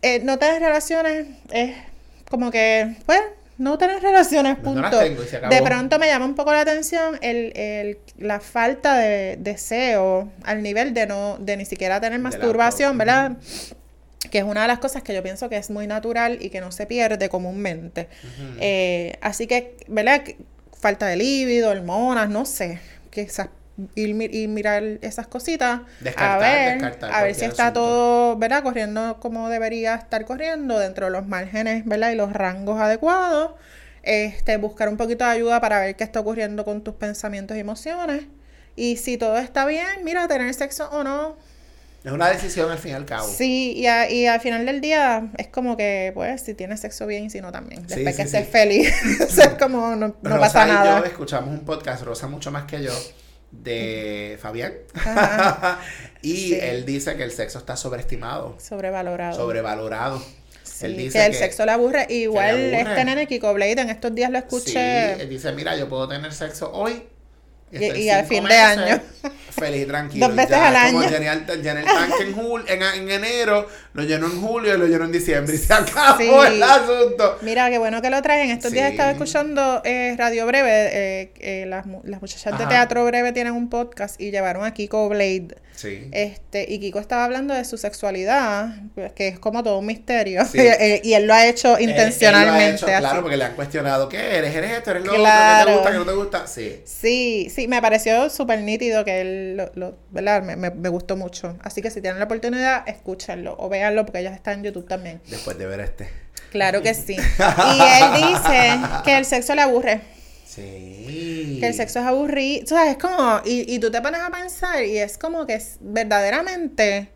[0.02, 1.76] eh, no tener relaciones es
[2.28, 3.20] como que, pues,
[3.58, 4.98] no tener relaciones, punto.
[4.98, 10.62] de pronto me llama un poco la atención el, el, la falta de deseo al
[10.62, 13.36] nivel de no, de ni siquiera tener masturbación, ¿verdad?
[14.30, 16.60] que es una de las cosas que yo pienso que es muy natural y que
[16.60, 18.08] no se pierde comúnmente.
[18.60, 20.22] Eh, así que, ¿verdad?
[20.78, 22.80] Falta de líbido, hormonas, no sé,
[23.24, 23.48] quizás
[23.94, 25.80] ir, y mirar esas cositas
[26.16, 31.12] a ver a ver si está todo verdad corriendo como debería estar corriendo dentro de
[31.12, 33.52] los márgenes verdad y los rangos adecuados.
[34.02, 37.60] Este buscar un poquito de ayuda para ver qué está ocurriendo con tus pensamientos y
[37.60, 38.26] emociones.
[38.76, 41.36] Y si todo está bien mira tener sexo o no
[42.06, 43.26] es una decisión al fin y al cabo.
[43.26, 47.24] Sí, y, y al final del día es como que, pues, si tienes sexo bien
[47.24, 47.84] y si no también.
[47.84, 50.98] Después que estés feliz, es como no, no pasa nada.
[50.98, 52.92] Y yo escuchamos un podcast, Rosa mucho más que yo,
[53.50, 54.74] de Fabián.
[56.22, 58.56] y él dice que el sexo está sobreestimado.
[58.60, 59.34] Sobrevalorado.
[59.34, 60.22] Sobrevalorado.
[60.82, 62.06] él dice que el sexo le aburre.
[62.08, 65.16] Igual este nene Kiko Blade, en estos días lo escuché.
[65.16, 67.02] Sí, él dice, mira, yo puedo tener sexo hoy
[67.72, 69.00] y, al fin de año.
[69.50, 70.26] Feliz y tranquilo.
[70.26, 70.98] Dos veces al año.
[70.98, 75.06] Como llené el, tanque en, julio, en, enero, lo llenó en julio y lo llenó
[75.06, 75.54] en diciembre.
[75.54, 77.38] Y se acabó el asunto.
[77.42, 78.50] Mira, qué bueno que lo traen.
[78.50, 80.70] Estos días estaba escuchando eh, Radio Breve.
[80.70, 85.08] Eh, eh, las, las muchachas de Teatro Breve tienen un podcast y llevaron a Kiko
[85.08, 86.08] Blade Sí.
[86.12, 88.74] Este, y Kiko estaba hablando de su sexualidad,
[89.14, 90.42] que es como todo un misterio.
[90.78, 92.84] Eh, y él lo ha hecho intencionalmente.
[92.84, 94.54] claro, porque le han cuestionado, ¿qué eres?
[94.54, 94.90] ¿Eres esto?
[94.90, 95.60] ¿Eres lo claro.
[95.60, 95.66] otro?
[95.66, 95.92] ¿Qué te gusta?
[95.92, 96.46] ¿Qué no te gusta?
[96.46, 96.82] Sí.
[96.84, 100.42] Sí, sí, me pareció súper nítido que él, lo, ¿verdad?
[100.42, 101.56] Me, me, gustó mucho.
[101.62, 105.20] Así que si tienen la oportunidad, escúchenlo o véanlo porque ella está en YouTube también.
[105.28, 106.08] Después de ver este.
[106.50, 107.16] Claro que sí.
[107.16, 110.15] Y él dice que el sexo le aburre.
[110.56, 111.58] Sí.
[111.60, 112.64] Que el sexo es aburrido.
[112.64, 115.54] O sea, es como, y, y tú te pones a pensar y es como que
[115.54, 117.10] es, verdaderamente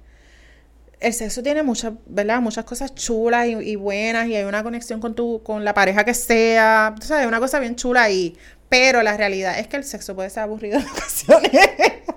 [1.00, 2.40] el sexo tiene muchas, ¿verdad?
[2.40, 6.14] Muchas cosas chulas y, buenas y hay una conexión con tu, con la pareja que
[6.14, 6.94] sea.
[7.00, 8.36] Sea, hay una cosa bien chula ahí.
[8.68, 11.68] Pero la realidad es que el sexo puede ser aburrido en ocasiones.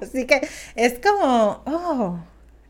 [0.01, 2.19] Así que es como, oh,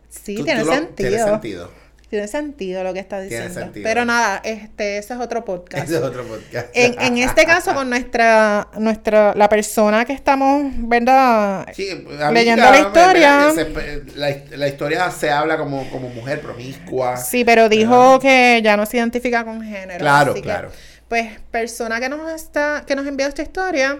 [0.08, 1.10] sí, tiene sentido.
[1.10, 1.83] Tiene sentido.
[2.14, 3.72] Tiene sentido lo que está diciendo.
[3.74, 5.86] Pero nada, este, ese es otro podcast.
[5.86, 6.68] Ese es otro podcast.
[6.72, 11.66] En, en este caso, con nuestra, nuestra, la persona que estamos, ¿verdad?
[12.32, 13.54] Leyendo la historia.
[14.14, 17.18] la, historia se habla como, como mujer promiscua.
[17.18, 19.98] Sí, pero dijo que ya no se identifica con género.
[19.98, 20.70] Claro, claro.
[21.08, 24.00] pues, persona que nos está, que nos envió esta historia,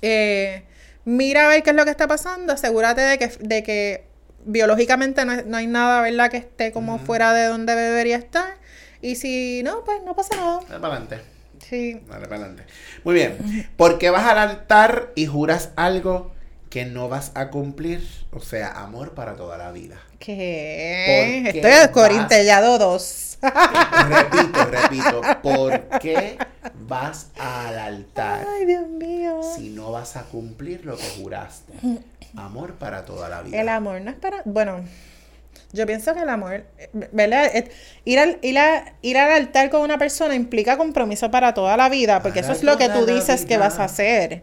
[0.00, 0.64] eh,
[1.04, 4.09] mira a ver qué es lo que está pasando, asegúrate de que, de que
[4.44, 8.54] biológicamente no, hay nada, ¿verdad?, que esté como fuera de donde debería estar.
[9.02, 10.60] Y si no, pues no pasa nada.
[10.68, 11.20] Dale para adelante.
[11.68, 12.00] Sí.
[12.08, 12.64] Dale para adelante.
[13.04, 13.68] Muy bien.
[13.76, 16.32] ¿Por qué vas al altar y juras algo
[16.68, 18.06] que no vas a cumplir?
[18.32, 19.96] O sea, amor para toda la vida.
[20.18, 21.48] ¿Qué?
[21.48, 23.38] Estoy corintellado dos.
[23.40, 25.20] repito, repito.
[25.42, 26.36] ¿Por qué
[26.86, 28.46] vas al altar?
[28.46, 29.40] Ay, Dios mío.
[29.56, 31.72] Si no vas a cumplir lo que juraste.
[32.36, 33.60] Amor para toda la vida.
[33.60, 34.42] El amor no es para.
[34.44, 34.84] Bueno,
[35.72, 36.64] yo pienso que el amor,
[37.12, 37.50] ¿verdad?
[38.04, 38.58] Ir al, ir,
[39.02, 42.62] ir al altar con una persona implica compromiso para toda la vida, porque eso es
[42.62, 44.42] lo que tú dices que vas a hacer.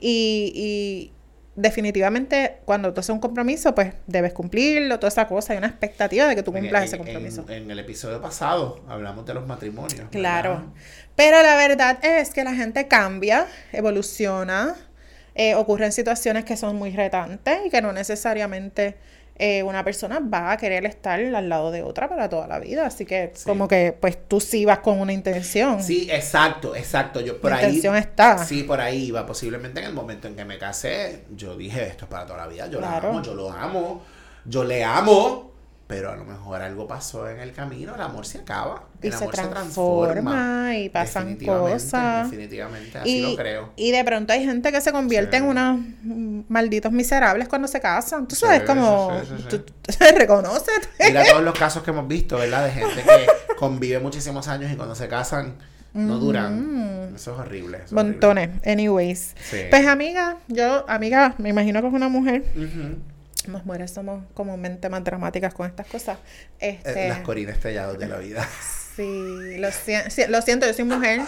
[0.00, 1.12] Y, y
[1.56, 5.52] definitivamente, cuando tú haces un compromiso, pues debes cumplirlo, toda esa cosa.
[5.52, 7.44] Hay una expectativa de que tú cumplas ese compromiso.
[7.48, 10.08] En, el episodio pasado hablamos de los matrimonios.
[10.10, 10.72] Claro.
[11.16, 14.74] Pero la verdad es que la gente cambia, evoluciona
[15.34, 18.96] eh, ocurren situaciones que son muy retantes y que no necesariamente
[19.36, 22.86] eh, una persona va a querer estar al lado de otra para toda la vida.
[22.86, 25.82] Así que como que pues tú sí vas con una intención.
[25.82, 27.20] Sí, exacto, exacto.
[27.20, 28.38] Yo por la ahí intención está.
[28.44, 29.26] Sí, por ahí iba.
[29.26, 32.46] Posiblemente en el momento en que me casé, yo dije esto es para toda la
[32.46, 32.68] vida.
[32.68, 34.02] Yo lo amo, yo lo amo,
[34.44, 35.53] yo le amo
[35.86, 39.14] pero a lo mejor algo pasó en el camino, el amor se acaba, el y
[39.14, 42.30] amor se transforma, y pasan cosas.
[42.30, 43.72] Definitivamente, así lo creo.
[43.76, 45.80] Y de pronto hay gente que se convierte en unos
[46.48, 48.26] malditos miserables cuando se casan.
[48.26, 49.12] Tú sabes, como
[49.50, 49.62] tú,
[50.16, 50.88] reconoces.
[50.98, 52.64] Mira todos los casos que hemos visto, ¿verdad?
[52.64, 55.54] De gente que convive muchísimos años y cuando se casan
[55.92, 57.12] no duran.
[57.14, 57.80] Eso es horrible.
[57.90, 59.34] Montones, anyways.
[59.70, 62.44] Pues amiga, yo, amiga, me imagino que es una mujer.
[63.46, 66.18] Las mujeres somos comúnmente más dramáticas con estas cosas.
[66.58, 68.48] Este, Las corinas estrellados de la vida.
[68.96, 69.68] Sí lo,
[70.28, 71.20] lo siento, yo soy mujer.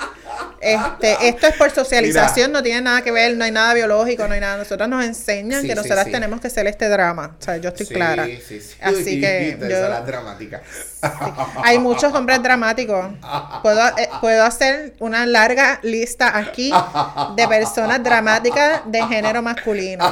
[0.61, 4.35] Este, esto es por socialización, no tiene nada que ver, no hay nada biológico, no
[4.35, 4.57] hay nada.
[4.57, 7.37] Nosotros nos enseñan que nosotras tenemos que ser este drama.
[7.39, 8.27] O sea, yo estoy clara.
[8.83, 9.77] Así que yo,
[11.63, 13.07] Hay muchos hombres dramáticos.
[13.63, 16.73] Puedo, eh, puedo hacer una larga lista aquí
[17.37, 20.05] de personas dramáticas de género masculino.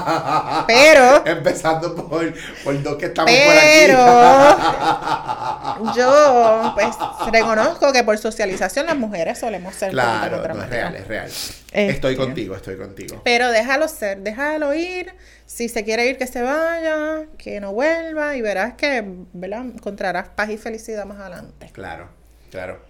[0.67, 1.25] Pero.
[1.27, 2.33] Empezando por,
[2.63, 3.69] por dos que estamos por aquí.
[3.87, 4.07] Pero
[5.97, 6.95] yo, pues,
[7.51, 9.91] reconozco que por socialización las mujeres solemos ser.
[9.91, 11.27] Claro, no, es real, es real.
[11.27, 13.21] estoy este, contigo, estoy contigo.
[13.25, 15.13] Pero déjalo ser, déjalo ir.
[15.47, 19.61] Si se quiere ir, que se vaya, que no vuelva y verás que, ¿verdad?
[19.61, 21.71] Encontrarás paz y felicidad más adelante.
[21.73, 22.09] Claro,
[22.51, 22.81] claro.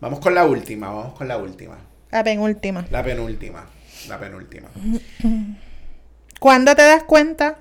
[0.00, 1.78] Vamos con la última, vamos con la última.
[2.10, 2.86] La penúltima.
[2.90, 3.66] La penúltima,
[4.08, 4.68] la penúltima.
[6.40, 7.56] ¿Cuándo te das cuenta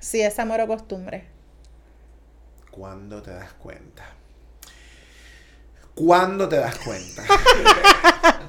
[0.00, 1.24] si es amor o costumbre?
[2.70, 4.04] ¿Cuándo te das cuenta?
[5.94, 7.24] ¿Cuándo te das cuenta?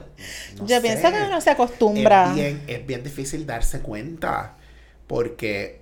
[0.66, 2.30] Yo pienso que uno se acostumbra.
[2.30, 4.56] Es bien, es bien difícil darse cuenta
[5.08, 5.82] porque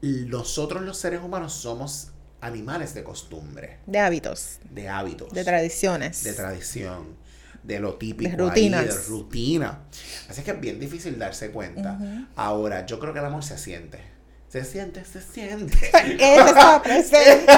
[0.00, 2.08] nosotros los seres humanos somos
[2.40, 3.78] animales de costumbre.
[3.86, 4.58] De hábitos.
[4.70, 5.32] De hábitos.
[5.32, 6.22] De tradiciones.
[6.22, 7.16] De tradición.
[7.62, 8.30] De lo típico.
[8.30, 8.84] De rutinas.
[8.86, 9.80] de rutina.
[10.28, 11.98] Así que es bien difícil darse cuenta.
[12.36, 14.00] Ahora, yo creo que el amor se siente.
[14.48, 15.90] Se siente, se siente.
[16.04, 17.52] Él está presente.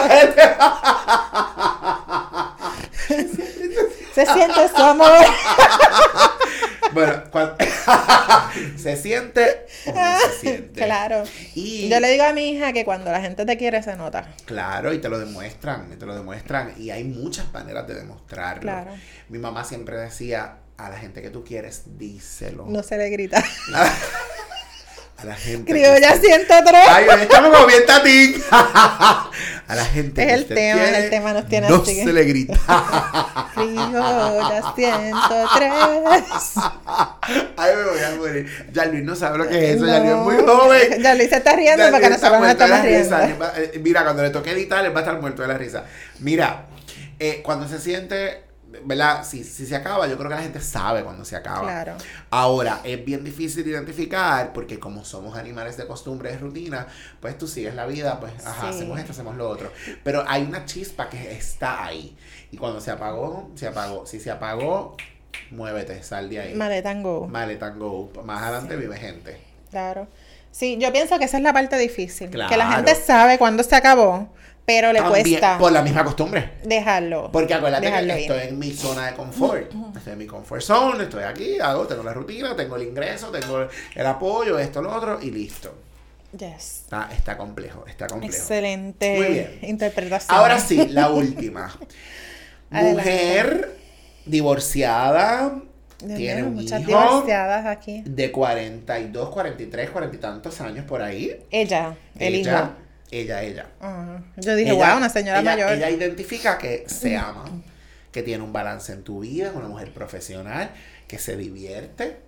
[4.15, 5.11] Se siente su amor.
[6.93, 7.57] bueno, cuando
[8.77, 10.85] se siente o no se siente.
[10.85, 11.25] Claro.
[11.55, 14.35] Y yo le digo a mi hija que cuando la gente te quiere se nota.
[14.45, 16.75] Claro, y te lo demuestran, y te lo demuestran.
[16.79, 18.63] Y hay muchas maneras de demostrarlo.
[18.63, 18.93] Claro.
[19.29, 22.67] Mi mamá siempre decía, a la gente que tú quieres, díselo.
[22.67, 23.43] No se le grita.
[25.21, 25.71] A la gente.
[25.71, 26.89] Criolla 103.
[26.89, 28.43] Ay, estamos como bien tatín.
[28.51, 29.31] a
[29.69, 30.23] la gente.
[30.23, 31.99] Es el tema, quiere, el tema nos tiene no así.
[31.99, 32.55] No se le grita.
[33.55, 35.73] Criolla 103.
[37.57, 38.69] Ay, me voy a morir.
[38.73, 39.87] Ya Luis no sabe lo que es eso.
[39.87, 41.03] Ya Luis es muy joven.
[41.03, 43.17] Ya Luis se está riendo porque nosotros no estamos riendo.
[43.57, 45.85] Eh, mira, cuando le toque editar, él va a estar muerto de la risa.
[46.21, 46.65] Mira,
[47.19, 48.50] eh, cuando se siente
[48.85, 49.25] ¿verdad?
[49.25, 51.63] Si, si se acaba, yo creo que la gente sabe cuando se acaba.
[51.63, 51.97] Claro.
[52.31, 56.87] Ahora, es bien difícil identificar porque como somos animales de costumbre, de rutina,
[57.21, 59.73] pues tú sigues la vida, pues, ajá, hacemos esto, hacemos lo otro.
[60.05, 62.17] Pero hay una chispa que está ahí.
[62.51, 64.07] Y cuando se apagó, se apagó.
[64.07, 64.97] Si se apagó,
[65.51, 66.55] muévete, sal de ahí.
[66.55, 67.27] Maletango.
[67.27, 68.13] Maletango.
[68.25, 69.41] Más adelante vive gente.
[69.71, 70.09] Claro.
[70.53, 72.31] Sí, yo pienso que esa es la parte difícil.
[72.31, 74.29] Que la gente sabe cuándo se acabó
[74.65, 75.59] pero le cuesta.
[75.59, 76.53] Por la misma costumbre.
[76.65, 77.31] Dejarlo.
[77.33, 79.73] Porque acuérdate que estoy en mi zona de confort.
[79.97, 83.67] Estoy en mi comfort zone, estoy aquí, hago, tengo la rutina, tengo el ingreso, tengo
[83.95, 85.75] el apoyo, esto, lo otro, y listo.
[86.33, 86.83] Yes.
[86.85, 88.33] Está, está complejo, está complejo.
[88.33, 89.59] Excelente Muy bien.
[89.63, 90.39] interpretación.
[90.39, 91.77] Ahora sí, la última.
[92.71, 93.77] Mujer
[94.25, 95.61] divorciada,
[95.99, 98.03] tiene un muchas hijo divorciadas aquí.
[98.07, 101.37] De 42, 43, 40 y tantos años por ahí.
[101.51, 102.71] Ella, el hijo
[103.11, 103.67] ella, ella.
[104.37, 105.73] Yo dije, wow, una señora mayor.
[105.73, 107.45] Ella identifica que se ama,
[108.13, 110.71] que tiene un balance en tu vida, es una mujer profesional,
[111.09, 112.21] que se divierte,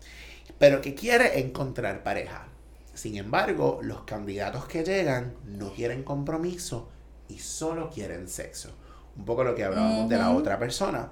[0.58, 2.48] pero que quiere encontrar pareja.
[2.94, 6.90] Sin embargo, los candidatos que llegan no quieren compromiso
[7.28, 8.70] y solo quieren sexo.
[9.16, 11.10] Un poco lo que hablábamos de la otra persona.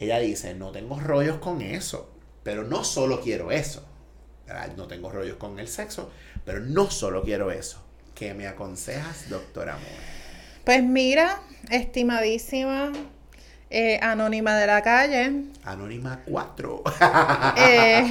[0.00, 2.10] Ella dice, no tengo rollos con eso,
[2.42, 3.86] pero no solo quiero eso.
[4.76, 6.10] No tengo rollos con el sexo,
[6.44, 7.83] pero no solo quiero eso
[8.14, 9.82] ¿Qué me aconsejas, doctor Amor?
[10.64, 12.92] Pues mira, estimadísima
[13.70, 15.46] eh, Anónima de la calle.
[15.64, 16.82] Anónima 4.
[17.56, 18.08] Eh,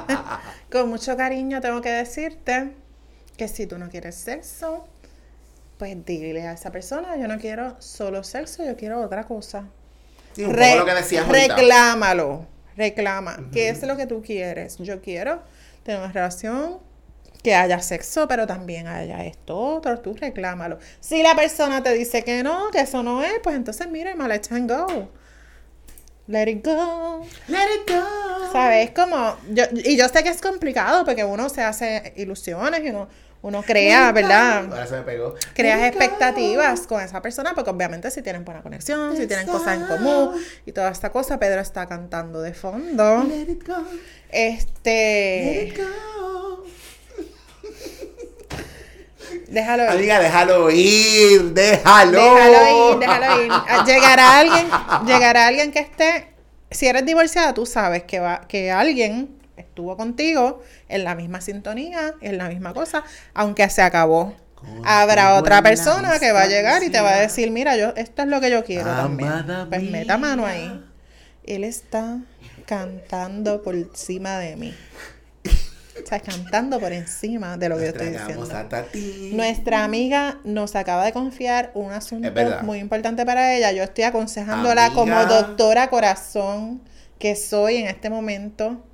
[0.72, 2.72] con mucho cariño tengo que decirte
[3.36, 4.88] que si tú no quieres sexo,
[5.76, 9.64] pues dile a esa persona, yo no quiero solo sexo, yo quiero otra cosa.
[10.32, 13.50] Sí, un poco lo que decías Reclámalo, reclama.
[13.52, 14.78] ¿Qué es lo que tú quieres?
[14.78, 15.42] Yo quiero
[15.82, 16.85] tener una relación
[17.46, 20.80] que haya sexo, pero también haya esto otro, tú reclámalo.
[20.98, 24.50] Si la persona te dice que no, que eso no es, pues entonces mire, let's
[24.50, 25.08] and go.
[26.26, 27.24] Let it go.
[27.46, 28.50] Let it go.
[28.50, 28.90] ¿Sabes?
[28.90, 33.06] Como, yo, y yo sé que es complicado porque uno se hace ilusiones y uno,
[33.42, 34.64] uno crea, ¿verdad?
[34.64, 35.36] Ahora se me pegó.
[35.54, 39.86] Creas expectativas con esa persona porque obviamente si tienen buena conexión, si tienen cosas en
[39.86, 40.32] común
[40.66, 43.22] y toda esta cosa, Pedro está cantando de fondo.
[43.22, 43.84] Let it go.
[44.32, 45.44] Este...
[45.44, 46.15] Let it go.
[49.48, 49.90] Déjalo ir.
[49.90, 52.20] Amiga, déjalo ir, déjalo.
[52.20, 53.52] Déjalo ir, déjalo ir.
[53.68, 54.68] Ah, llegará alguien,
[55.06, 56.32] llegará alguien que esté.
[56.70, 62.14] Si eres divorciada, tú sabes que va, que alguien estuvo contigo en la misma sintonía,
[62.20, 64.34] en la misma cosa, aunque se acabó.
[64.84, 68.22] Habrá otra persona que va a llegar y te va a decir, mira, yo, esto
[68.22, 69.44] es lo que yo quiero también.
[69.68, 70.82] Pues meta mano ahí.
[71.44, 72.18] Él está
[72.66, 74.74] cantando por encima de mí.
[76.06, 78.48] Está cantando por encima de lo que yo estoy diciendo.
[79.32, 82.30] Nuestra amiga nos acaba de confiar un asunto
[82.62, 83.72] muy importante para ella.
[83.72, 86.80] Yo estoy aconsejándola como doctora corazón
[87.18, 88.84] que soy en este momento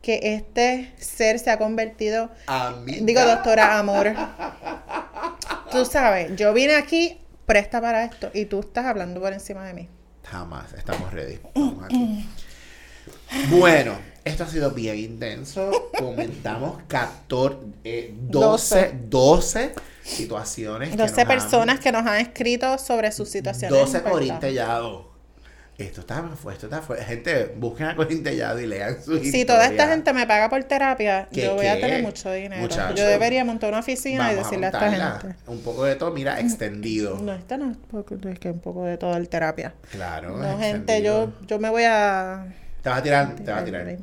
[0.00, 2.30] que este ser se ha convertido,
[3.02, 4.14] digo doctora amor,
[5.72, 9.74] tú sabes, yo vine aquí presta para esto y tú estás hablando por encima de
[9.74, 9.88] mí.
[10.22, 11.40] Jamás, estamos ready.
[13.50, 15.90] Bueno, esto ha sido bien intenso.
[15.98, 20.96] Comentamos 14, 12, 12 situaciones.
[20.96, 23.78] 12 personas que nos han escrito sobre sus situaciones.
[23.78, 25.14] 12 corintellados.
[25.76, 27.04] Esto está esto está fuerte.
[27.04, 31.28] Gente, busquen a Corintellado y lean su Si toda esta gente me paga por terapia,
[31.32, 32.68] yo voy a tener mucho dinero.
[32.94, 35.36] yo debería montar una oficina y decirle a, esta gente.
[35.48, 37.18] Un poco de todo, mira, extendido.
[37.18, 39.74] No, esta no es, que un poco de todo el terapia.
[39.90, 40.36] Claro.
[40.36, 42.46] No, gente, yo, yo me voy a
[42.84, 43.96] te vas a tirar, te vas a tirar.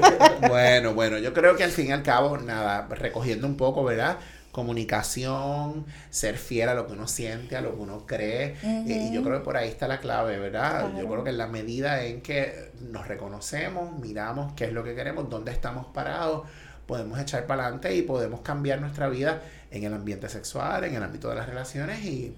[0.48, 4.16] bueno, bueno, yo creo que al fin y al cabo, nada, recogiendo un poco, ¿verdad?
[4.50, 8.56] Comunicación, ser fiel a lo que uno siente, a lo que uno cree.
[8.86, 10.90] y yo creo que por ahí está la clave, ¿verdad?
[10.98, 14.94] Yo creo que en la medida en que nos reconocemos, miramos qué es lo que
[14.94, 16.44] queremos, dónde estamos parados,
[16.86, 21.02] podemos echar para adelante y podemos cambiar nuestra vida en el ambiente sexual, en el
[21.02, 22.34] ámbito de las relaciones y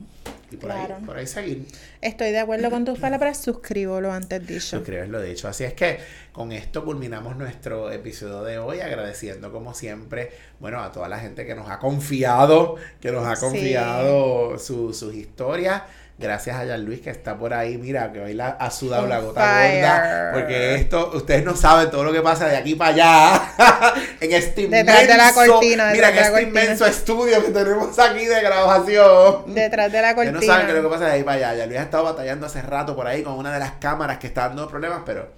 [0.51, 1.66] y por, ahí, por ahí seguir.
[2.01, 4.78] Estoy de acuerdo con tus palabras, suscribo lo antes dicho.
[4.78, 5.49] Suscribo lo dicho.
[5.49, 5.99] Así es que
[6.32, 10.30] con esto culminamos nuestro episodio de hoy, agradeciendo como siempre,
[10.61, 15.82] bueno, a toda la gente que nos ha confiado, que nos ha confiado sus historias.
[16.21, 17.79] Gracias a Jan Luis que está por ahí.
[17.79, 20.31] Mira, que hoy la, ha sudado la gota gorda.
[20.35, 23.95] Porque esto, ustedes no saben todo lo que pasa de aquí para allá.
[24.21, 25.93] en este detrás de la cortina.
[25.93, 29.55] Mira, en este inmenso estudio que tenemos aquí de grabación.
[29.55, 30.39] Detrás de la cortina.
[30.39, 31.61] Ustedes no saben qué es lo que pasa de ahí para allá.
[31.61, 34.27] Jan Luis ha estado batallando hace rato por ahí con una de las cámaras que
[34.27, 35.29] está dando problemas, pero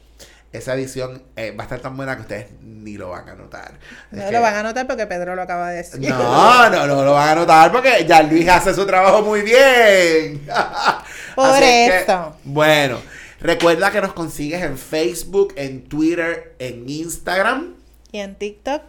[0.53, 3.79] esa edición eh, va a estar tan buena que ustedes ni lo van a notar.
[4.11, 6.01] No lo van a notar porque Pedro lo acaba de decir.
[6.01, 10.45] No, no, no lo van a notar porque ya Luis hace su trabajo muy bien.
[11.37, 12.37] Por eso.
[12.43, 12.99] bueno,
[13.41, 17.77] recuerda que nos consigues en Facebook, en Twitter, en Instagram.
[18.11, 18.83] Y en TikTok